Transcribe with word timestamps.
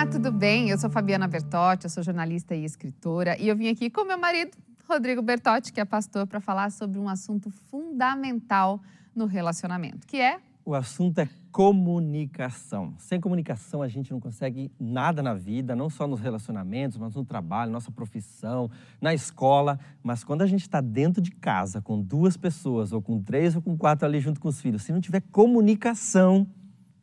Olá, 0.00 0.10
tudo 0.10 0.32
bem? 0.32 0.70
Eu 0.70 0.78
sou 0.78 0.88
Fabiana 0.88 1.28
Bertotti, 1.28 1.84
eu 1.84 1.90
sou 1.90 2.02
jornalista 2.02 2.54
e 2.54 2.64
escritora 2.64 3.38
e 3.38 3.48
eu 3.48 3.54
vim 3.54 3.68
aqui 3.68 3.90
com 3.90 4.02
meu 4.02 4.16
marido, 4.16 4.56
Rodrigo 4.88 5.20
Bertotti, 5.20 5.74
que 5.74 5.78
é 5.78 5.84
pastor, 5.84 6.26
para 6.26 6.40
falar 6.40 6.72
sobre 6.72 6.98
um 6.98 7.06
assunto 7.06 7.50
fundamental 7.50 8.80
no 9.14 9.26
relacionamento, 9.26 10.06
que 10.06 10.16
é 10.16 10.40
o 10.64 10.74
assunto 10.74 11.18
é 11.18 11.28
comunicação. 11.52 12.94
Sem 12.96 13.20
comunicação, 13.20 13.82
a 13.82 13.88
gente 13.88 14.10
não 14.10 14.18
consegue 14.18 14.72
nada 14.80 15.22
na 15.22 15.34
vida, 15.34 15.76
não 15.76 15.90
só 15.90 16.06
nos 16.06 16.18
relacionamentos, 16.18 16.96
mas 16.96 17.14
no 17.14 17.22
trabalho, 17.22 17.70
nossa 17.70 17.90
profissão, 17.90 18.70
na 19.02 19.12
escola. 19.12 19.78
Mas 20.02 20.24
quando 20.24 20.40
a 20.40 20.46
gente 20.46 20.62
está 20.62 20.80
dentro 20.80 21.20
de 21.20 21.30
casa 21.30 21.82
com 21.82 22.00
duas 22.00 22.38
pessoas, 22.38 22.90
ou 22.90 23.02
com 23.02 23.22
três, 23.22 23.54
ou 23.54 23.60
com 23.60 23.76
quatro 23.76 24.08
ali 24.08 24.18
junto 24.18 24.40
com 24.40 24.48
os 24.48 24.62
filhos, 24.62 24.82
se 24.82 24.92
não 24.92 25.00
tiver 25.00 25.20
comunicação, 25.30 26.46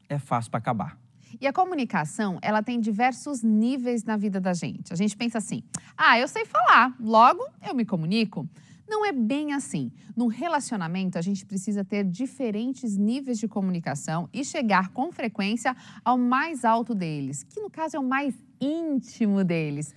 é 0.09 0.17
fácil 0.17 0.49
para 0.49 0.57
acabar. 0.57 1.06
E 1.39 1.47
a 1.47 1.53
comunicação, 1.53 2.37
ela 2.41 2.63
tem 2.63 2.79
diversos 2.79 3.43
níveis 3.43 4.03
na 4.03 4.17
vida 4.17 4.39
da 4.39 4.53
gente. 4.53 4.93
A 4.93 4.95
gente 4.95 5.15
pensa 5.15 5.37
assim: 5.37 5.63
ah, 5.95 6.17
eu 6.19 6.27
sei 6.27 6.45
falar, 6.45 6.95
logo 6.99 7.43
eu 7.67 7.75
me 7.75 7.85
comunico. 7.85 8.47
Não 8.87 9.05
é 9.05 9.11
bem 9.11 9.53
assim. 9.53 9.91
No 10.15 10.27
relacionamento, 10.27 11.17
a 11.17 11.21
gente 11.21 11.45
precisa 11.45 11.83
ter 11.83 12.05
diferentes 12.05 12.95
níveis 12.95 13.37
de 13.37 13.47
comunicação 13.47 14.29
e 14.31 14.45
chegar 14.45 14.89
com 14.89 15.11
frequência 15.11 15.75
ao 16.05 16.17
mais 16.17 16.63
alto 16.63 16.95
deles, 16.95 17.43
que 17.43 17.59
no 17.59 17.69
caso 17.69 17.97
é 17.97 17.99
o 17.99 18.03
mais 18.03 18.33
íntimo 18.61 19.43
deles. 19.43 19.93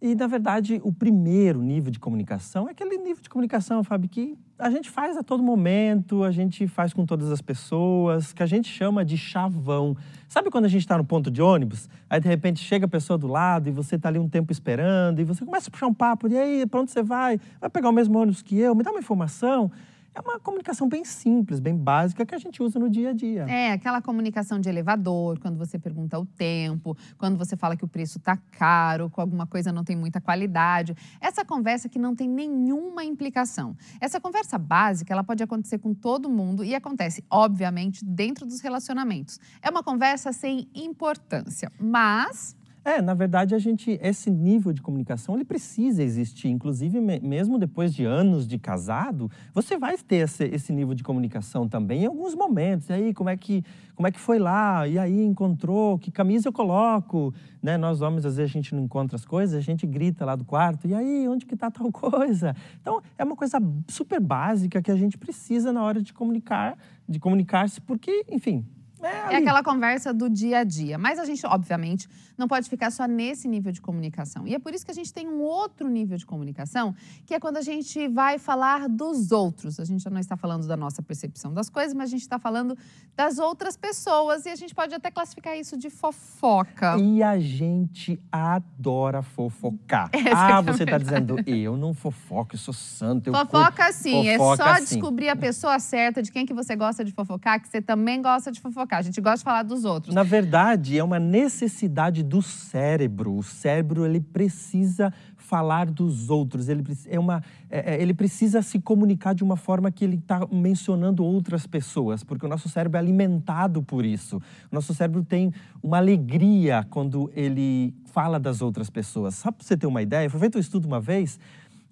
E, 0.00 0.14
na 0.14 0.26
verdade, 0.26 0.80
o 0.82 0.90
primeiro 0.90 1.60
nível 1.60 1.90
de 1.90 1.98
comunicação 1.98 2.66
é 2.66 2.70
aquele 2.70 2.96
nível 2.96 3.22
de 3.22 3.28
comunicação, 3.28 3.84
Fábio, 3.84 4.08
que 4.08 4.38
a 4.60 4.70
gente 4.70 4.90
faz 4.90 5.16
a 5.16 5.22
todo 5.22 5.42
momento, 5.42 6.22
a 6.22 6.30
gente 6.30 6.66
faz 6.68 6.92
com 6.92 7.06
todas 7.06 7.30
as 7.32 7.40
pessoas, 7.40 8.32
que 8.32 8.42
a 8.42 8.46
gente 8.46 8.68
chama 8.68 9.04
de 9.04 9.16
chavão. 9.16 9.96
Sabe 10.28 10.50
quando 10.50 10.66
a 10.66 10.68
gente 10.68 10.82
está 10.82 10.98
no 10.98 11.04
ponto 11.04 11.30
de 11.30 11.40
ônibus, 11.40 11.88
aí 12.08 12.20
de 12.20 12.28
repente 12.28 12.60
chega 12.60 12.84
a 12.84 12.88
pessoa 12.88 13.18
do 13.18 13.26
lado 13.26 13.68
e 13.68 13.72
você 13.72 13.96
está 13.96 14.08
ali 14.08 14.18
um 14.18 14.28
tempo 14.28 14.52
esperando, 14.52 15.20
e 15.20 15.24
você 15.24 15.44
começa 15.44 15.68
a 15.68 15.70
puxar 15.70 15.86
um 15.86 15.94
papo, 15.94 16.28
e 16.28 16.36
aí, 16.36 16.66
para 16.66 16.80
onde 16.80 16.90
você 16.90 17.02
vai? 17.02 17.40
Vai 17.60 17.70
pegar 17.70 17.88
o 17.88 17.92
mesmo 17.92 18.18
ônibus 18.18 18.42
que 18.42 18.58
eu? 18.58 18.74
Me 18.74 18.82
dá 18.82 18.90
uma 18.90 19.00
informação. 19.00 19.72
É 20.12 20.20
uma 20.20 20.40
comunicação 20.40 20.88
bem 20.88 21.04
simples, 21.04 21.60
bem 21.60 21.76
básica 21.76 22.26
que 22.26 22.34
a 22.34 22.38
gente 22.38 22.60
usa 22.62 22.78
no 22.78 22.90
dia 22.90 23.10
a 23.10 23.12
dia. 23.12 23.44
É, 23.48 23.72
aquela 23.72 24.02
comunicação 24.02 24.58
de 24.58 24.68
elevador, 24.68 25.38
quando 25.38 25.56
você 25.56 25.78
pergunta 25.78 26.18
o 26.18 26.26
tempo, 26.26 26.96
quando 27.16 27.38
você 27.38 27.56
fala 27.56 27.76
que 27.76 27.84
o 27.84 27.88
preço 27.88 28.18
está 28.18 28.36
caro, 28.36 29.08
que 29.08 29.20
alguma 29.20 29.46
coisa 29.46 29.72
não 29.72 29.84
tem 29.84 29.94
muita 29.94 30.20
qualidade. 30.20 30.96
Essa 31.20 31.44
conversa 31.44 31.88
que 31.88 31.98
não 31.98 32.14
tem 32.14 32.28
nenhuma 32.28 33.04
implicação. 33.04 33.76
Essa 34.00 34.20
conversa 34.20 34.58
básica, 34.58 35.12
ela 35.12 35.22
pode 35.22 35.42
acontecer 35.42 35.78
com 35.78 35.94
todo 35.94 36.28
mundo 36.28 36.64
e 36.64 36.74
acontece, 36.74 37.24
obviamente, 37.30 38.04
dentro 38.04 38.44
dos 38.44 38.60
relacionamentos. 38.60 39.38
É 39.62 39.70
uma 39.70 39.82
conversa 39.82 40.32
sem 40.32 40.68
importância, 40.74 41.70
mas 41.78 42.56
é, 42.82 43.02
na 43.02 43.12
verdade, 43.12 43.54
a 43.54 43.58
gente, 43.58 43.98
esse 44.02 44.30
nível 44.30 44.72
de 44.72 44.80
comunicação, 44.80 45.34
ele 45.34 45.44
precisa 45.44 46.02
existir. 46.02 46.48
Inclusive, 46.48 46.98
mesmo 47.00 47.58
depois 47.58 47.94
de 47.94 48.04
anos 48.04 48.48
de 48.48 48.58
casado, 48.58 49.30
você 49.52 49.76
vai 49.76 49.98
ter 49.98 50.16
esse, 50.16 50.44
esse, 50.44 50.72
nível 50.72 50.94
de 50.94 51.02
comunicação 51.02 51.68
também 51.68 52.04
em 52.04 52.06
alguns 52.06 52.34
momentos. 52.34 52.88
E 52.88 52.92
aí, 52.94 53.12
como 53.12 53.28
é, 53.28 53.36
que, 53.36 53.62
como 53.94 54.08
é 54.08 54.10
que 54.10 54.18
foi 54.18 54.38
lá? 54.38 54.88
E 54.88 54.98
aí, 54.98 55.22
encontrou? 55.22 55.98
Que 55.98 56.10
camisa 56.10 56.48
eu 56.48 56.52
coloco? 56.52 57.34
Né? 57.62 57.76
Nós 57.76 58.00
homens, 58.00 58.24
às 58.24 58.36
vezes, 58.36 58.50
a 58.50 58.52
gente 58.52 58.74
não 58.74 58.82
encontra 58.82 59.14
as 59.14 59.26
coisas, 59.26 59.54
a 59.54 59.60
gente 59.60 59.86
grita 59.86 60.24
lá 60.24 60.34
do 60.34 60.44
quarto. 60.44 60.88
E 60.88 60.94
aí, 60.94 61.28
onde 61.28 61.44
que 61.44 61.54
está 61.54 61.70
tal 61.70 61.92
coisa? 61.92 62.56
Então, 62.80 63.02
é 63.18 63.24
uma 63.24 63.36
coisa 63.36 63.58
super 63.88 64.20
básica 64.20 64.80
que 64.80 64.90
a 64.90 64.96
gente 64.96 65.18
precisa 65.18 65.70
na 65.70 65.82
hora 65.82 66.00
de 66.00 66.14
comunicar, 66.14 66.78
de 67.06 67.18
comunicar-se, 67.18 67.78
porque, 67.78 68.24
enfim, 68.30 68.64
é, 69.02 69.34
é, 69.34 69.36
aquela 69.36 69.62
conversa 69.62 70.12
do 70.12 70.28
dia 70.28 70.58
a 70.58 70.64
dia. 70.64 70.98
Mas 70.98 71.18
a 71.18 71.24
gente, 71.24 71.44
obviamente, 71.46 72.08
não 72.36 72.48
pode 72.48 72.68
ficar 72.68 72.90
só 72.90 73.06
nesse 73.06 73.48
nível 73.48 73.72
de 73.72 73.80
comunicação. 73.80 74.46
E 74.46 74.54
é 74.54 74.58
por 74.58 74.74
isso 74.74 74.84
que 74.84 74.90
a 74.90 74.94
gente 74.94 75.12
tem 75.12 75.28
um 75.28 75.40
outro 75.40 75.88
nível 75.88 76.16
de 76.16 76.26
comunicação, 76.26 76.94
que 77.26 77.34
é 77.34 77.40
quando 77.40 77.56
a 77.56 77.62
gente 77.62 78.08
vai 78.08 78.38
falar 78.38 78.88
dos 78.88 79.32
outros. 79.32 79.78
A 79.78 79.84
gente 79.84 80.02
já 80.02 80.10
não 80.10 80.20
está 80.20 80.36
falando 80.36 80.66
da 80.66 80.76
nossa 80.76 81.02
percepção 81.02 81.52
das 81.52 81.68
coisas, 81.68 81.94
mas 81.94 82.08
a 82.08 82.10
gente 82.10 82.22
está 82.22 82.38
falando 82.38 82.76
das 83.16 83.38
outras 83.38 83.76
pessoas. 83.76 84.46
E 84.46 84.50
a 84.50 84.56
gente 84.56 84.74
pode 84.74 84.94
até 84.94 85.10
classificar 85.10 85.56
isso 85.56 85.76
de 85.76 85.90
fofoca. 85.90 86.96
E 86.98 87.22
a 87.22 87.38
gente 87.38 88.20
adora 88.30 89.22
fofocar. 89.22 90.10
ah, 90.34 90.60
você 90.60 90.84
está 90.84 90.98
dizendo, 90.98 91.36
eu 91.46 91.76
não 91.76 91.94
fofoco, 91.94 92.54
eu 92.54 92.58
sou 92.58 92.74
santo. 92.74 93.28
Eu 93.28 93.34
fofoca 93.34 93.92
sim, 93.92 94.28
é 94.28 94.38
só 94.38 94.54
assim. 94.54 94.94
descobrir 94.94 95.28
a 95.28 95.36
pessoa 95.36 95.78
certa 95.78 96.22
de 96.22 96.30
quem 96.30 96.46
que 96.46 96.54
você 96.54 96.74
gosta 96.74 97.04
de 97.04 97.12
fofocar, 97.12 97.60
que 97.60 97.68
você 97.68 97.80
também 97.80 98.20
gosta 98.20 98.50
de 98.50 98.60
fofocar 98.60 98.89
a 98.98 99.02
gente 99.02 99.20
gosta 99.20 99.38
de 99.38 99.44
falar 99.44 99.62
dos 99.62 99.84
outros. 99.84 100.14
Na 100.14 100.22
verdade, 100.22 100.98
é 100.98 101.04
uma 101.04 101.18
necessidade 101.18 102.22
do 102.22 102.42
cérebro. 102.42 103.36
O 103.36 103.42
cérebro 103.42 104.04
ele 104.04 104.20
precisa 104.20 105.12
falar 105.50 105.90
dos 105.90 106.30
outros, 106.30 106.68
ele, 106.68 106.84
é 107.08 107.18
uma, 107.18 107.42
é, 107.68 107.94
é 107.96 108.00
ele 108.02 108.14
precisa 108.14 108.62
se 108.62 108.78
comunicar 108.78 109.34
de 109.34 109.42
uma 109.42 109.56
forma 109.56 109.90
que 109.90 110.04
ele 110.04 110.14
está 110.14 110.46
mencionando 110.50 111.24
outras 111.24 111.66
pessoas, 111.66 112.22
porque 112.22 112.46
o 112.46 112.48
nosso 112.48 112.68
cérebro 112.68 112.96
é 112.96 113.00
alimentado 113.00 113.82
por 113.82 114.04
isso. 114.04 114.36
O 114.36 114.74
nosso 114.74 114.94
cérebro 114.94 115.24
tem 115.24 115.52
uma 115.82 115.96
alegria 115.96 116.86
quando 116.88 117.28
ele 117.34 117.92
fala 118.04 118.38
das 118.38 118.62
outras 118.62 118.88
pessoas. 118.88 119.34
Só 119.34 119.50
para 119.50 119.66
você 119.66 119.76
ter 119.76 119.88
uma 119.88 120.00
ideia, 120.00 120.30
foi 120.30 120.38
feito 120.38 120.56
um 120.56 120.60
estudo 120.60 120.86
uma 120.86 121.00
vez 121.00 121.36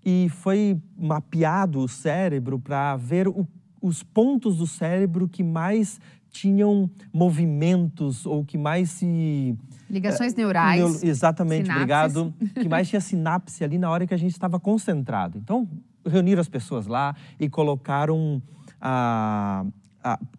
e 0.05 0.29
foi 0.29 0.81
mapeado 0.97 1.81
o 1.81 1.89
cérebro 1.89 2.61
para 2.61 2.97
ver 2.97 3.27
o, 3.27 3.45
os 3.83 4.05
pontos 4.05 4.59
do 4.59 4.69
cérebro 4.69 5.29
que 5.29 5.43
mais 5.43 6.01
tinham 6.31 6.91
movimentos 7.13 8.27
ou 8.27 8.45
que 8.45 8.59
mais 8.59 8.91
se. 8.91 9.57
Ligações 9.89 10.35
neurais. 10.35 11.01
Neu, 11.01 11.11
exatamente, 11.11 11.63
sinapses. 11.63 12.17
obrigado. 12.17 12.35
Que 12.63 12.69
mais 12.69 12.89
tinha 12.89 13.01
sinapse 13.01 13.65
ali 13.65 13.79
na 13.79 13.91
hora 13.91 14.07
que 14.07 14.15
a 14.15 14.19
gente 14.19 14.33
estava 14.33 14.61
concentrado. 14.61 15.39
Então, 15.39 15.69
reuniram 16.05 16.41
as 16.41 16.49
pessoas 16.49 16.87
lá 16.87 17.15
e 17.39 17.49
colocaram 17.49 18.43
ah, 18.81 19.65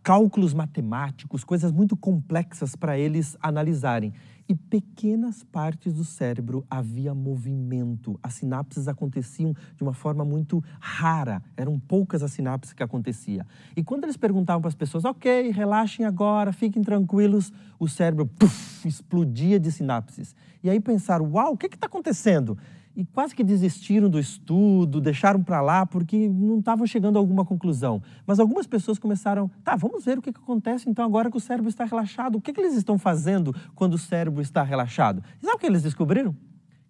cálculos 0.01 0.53
matemáticos, 0.53 1.43
coisas 1.43 1.71
muito 1.71 1.97
complexas 1.97 2.75
para 2.75 2.97
eles 2.97 3.35
analisarem 3.41 4.13
e 4.49 4.55
pequenas 4.55 5.43
partes 5.43 5.93
do 5.93 6.03
cérebro 6.03 6.65
havia 6.67 7.13
movimento. 7.13 8.19
As 8.23 8.33
sinapses 8.33 8.87
aconteciam 8.87 9.53
de 9.77 9.83
uma 9.83 9.93
forma 9.93 10.25
muito 10.25 10.63
rara, 10.79 11.43
eram 11.55 11.79
poucas 11.79 12.23
as 12.23 12.31
sinapses 12.31 12.73
que 12.73 12.81
acontecia. 12.81 13.45
E 13.77 13.83
quando 13.83 14.05
eles 14.05 14.17
perguntavam 14.17 14.59
para 14.59 14.69
as 14.69 14.75
pessoas, 14.75 15.05
ok, 15.05 15.51
relaxem 15.51 16.03
agora, 16.03 16.51
fiquem 16.51 16.81
tranquilos, 16.81 17.53
o 17.77 17.87
cérebro 17.87 18.25
puff, 18.25 18.87
explodia 18.87 19.59
de 19.59 19.71
sinapses. 19.71 20.35
E 20.63 20.69
aí 20.69 20.79
pensaram, 20.79 21.31
uau, 21.31 21.53
o 21.53 21.57
que 21.57 21.67
está 21.67 21.85
acontecendo? 21.85 22.57
E 22.99 23.05
quase 23.05 23.33
que 23.33 23.45
desistiram 23.45 24.09
do 24.09 24.19
estudo, 24.19 24.99
deixaram 24.99 25.41
para 25.41 25.61
lá 25.61 25.85
porque 25.85 26.27
não 26.27 26.59
estavam 26.59 26.85
chegando 26.85 27.15
a 27.15 27.19
alguma 27.19 27.45
conclusão. 27.45 28.03
Mas 28.27 28.41
algumas 28.41 28.67
pessoas 28.67 28.99
começaram, 28.99 29.49
tá, 29.63 29.77
vamos 29.77 30.03
ver 30.03 30.17
o 30.17 30.21
que, 30.21 30.33
que 30.33 30.39
acontece 30.41 30.89
então 30.89 31.05
agora 31.05 31.31
que 31.31 31.37
o 31.37 31.39
cérebro 31.39 31.69
está 31.69 31.85
relaxado. 31.85 32.35
O 32.35 32.41
que, 32.41 32.51
que 32.51 32.59
eles 32.59 32.75
estão 32.75 32.97
fazendo 32.97 33.55
quando 33.73 33.93
o 33.93 33.97
cérebro 33.97 34.41
está 34.41 34.63
relaxado? 34.63 35.23
E 35.41 35.45
sabe 35.45 35.55
o 35.55 35.59
que 35.59 35.65
eles 35.65 35.81
descobriram? 35.81 36.35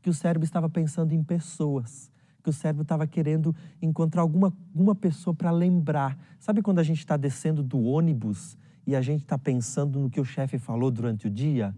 Que 0.02 0.10
o 0.10 0.14
cérebro 0.14 0.46
estava 0.46 0.68
pensando 0.68 1.14
em 1.14 1.22
pessoas 1.22 2.10
que 2.42 2.50
o 2.50 2.54
cérebro 2.54 2.82
estava 2.82 3.06
querendo 3.06 3.56
encontrar 3.80 4.24
alguma, 4.24 4.52
alguma 4.74 4.96
pessoa 4.96 5.36
para 5.36 5.52
lembrar. 5.52 6.18
Sabe 6.40 6.64
quando 6.64 6.80
a 6.80 6.84
gente 6.84 7.00
está 7.00 7.18
descendo 7.18 7.62
do 7.62 7.84
ônibus 7.84 8.58
e 8.88 8.96
a 8.96 9.02
gente 9.02 9.22
está 9.22 9.38
pensando 9.38 10.00
no 10.00 10.10
que 10.10 10.20
o 10.20 10.26
chefe 10.26 10.58
falou 10.58 10.90
durante 10.90 11.28
o 11.28 11.30
dia? 11.30 11.76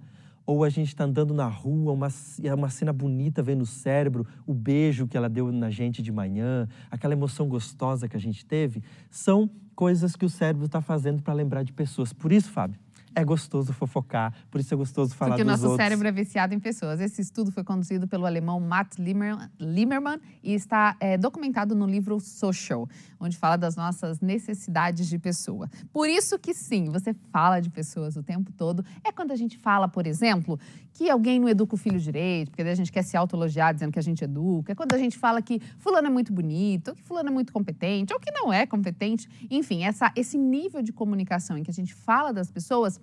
Ou 0.51 0.63
a 0.63 0.69
gente 0.69 0.89
está 0.89 1.05
andando 1.05 1.33
na 1.33 1.47
rua, 1.47 1.93
uma, 1.93 2.09
é 2.43 2.53
uma 2.53 2.69
cena 2.69 2.91
bonita 2.91 3.41
vendo 3.41 3.61
o 3.61 3.65
cérebro, 3.65 4.27
o 4.45 4.53
beijo 4.53 5.07
que 5.07 5.15
ela 5.15 5.29
deu 5.29 5.51
na 5.51 5.69
gente 5.69 6.01
de 6.01 6.11
manhã, 6.11 6.67
aquela 6.89 7.13
emoção 7.13 7.47
gostosa 7.47 8.07
que 8.07 8.17
a 8.17 8.19
gente 8.19 8.45
teve, 8.45 8.83
são 9.09 9.49
coisas 9.73 10.15
que 10.15 10.25
o 10.25 10.29
cérebro 10.29 10.65
está 10.65 10.81
fazendo 10.81 11.23
para 11.23 11.33
lembrar 11.33 11.63
de 11.63 11.71
pessoas. 11.71 12.11
Por 12.11 12.31
isso, 12.31 12.51
Fábio, 12.51 12.79
é 13.13 13.23
gostoso 13.23 13.73
fofocar, 13.73 14.33
por 14.49 14.61
isso 14.61 14.73
é 14.73 14.77
gostoso 14.77 15.15
falar 15.15 15.31
Porque 15.31 15.43
dos 15.43 15.51
outros. 15.51 15.61
Porque 15.61 15.67
o 15.67 15.77
nosso 15.77 15.83
cérebro 15.83 16.07
é 16.07 16.11
viciado 16.11 16.53
em 16.53 16.59
pessoas. 16.59 16.99
Esse 16.99 17.21
estudo 17.21 17.51
foi 17.51 17.63
conduzido 17.63 18.07
pelo 18.07 18.25
alemão 18.25 18.59
Matt 18.59 18.97
Limmerman 18.97 20.19
e 20.43 20.53
está 20.53 20.95
é, 20.99 21.17
documentado 21.17 21.75
no 21.75 21.85
livro 21.85 22.19
Social, 22.19 22.87
onde 23.19 23.37
fala 23.37 23.57
das 23.57 23.75
nossas 23.75 24.21
necessidades 24.21 25.07
de 25.07 25.19
pessoa. 25.19 25.69
Por 25.91 26.07
isso 26.07 26.39
que 26.39 26.53
sim, 26.53 26.85
você 26.85 27.13
fala 27.31 27.59
de 27.59 27.69
pessoas 27.69 28.15
o 28.15 28.23
tempo 28.23 28.51
todo. 28.53 28.83
É 29.03 29.11
quando 29.11 29.31
a 29.31 29.35
gente 29.35 29.57
fala, 29.57 29.87
por 29.87 30.07
exemplo, 30.07 30.59
que 30.93 31.09
alguém 31.09 31.39
não 31.39 31.49
educa 31.49 31.75
o 31.75 31.77
filho 31.77 31.99
direito, 31.99 32.51
porque 32.51 32.63
daí 32.63 32.73
a 32.73 32.75
gente 32.75 32.91
quer 32.91 33.03
se 33.03 33.17
autoelogiar 33.17 33.73
dizendo 33.73 33.91
que 33.91 33.99
a 33.99 34.03
gente 34.03 34.23
educa. 34.23 34.71
É 34.71 34.75
quando 34.75 34.93
a 34.93 34.97
gente 34.97 35.17
fala 35.17 35.41
que 35.41 35.59
fulano 35.77 36.07
é 36.07 36.11
muito 36.11 36.31
bonito, 36.31 36.89
ou 36.89 36.95
que 36.95 37.01
fulano 37.01 37.29
é 37.29 37.31
muito 37.31 37.51
competente, 37.51 38.13
ou 38.13 38.19
que 38.19 38.31
não 38.31 38.53
é 38.53 38.65
competente. 38.65 39.27
Enfim, 39.49 39.83
essa, 39.83 40.11
esse 40.15 40.37
nível 40.37 40.81
de 40.81 40.93
comunicação 40.93 41.57
em 41.57 41.63
que 41.63 41.71
a 41.71 41.73
gente 41.73 41.93
fala 41.93 42.31
das 42.31 42.51
pessoas 42.51 43.00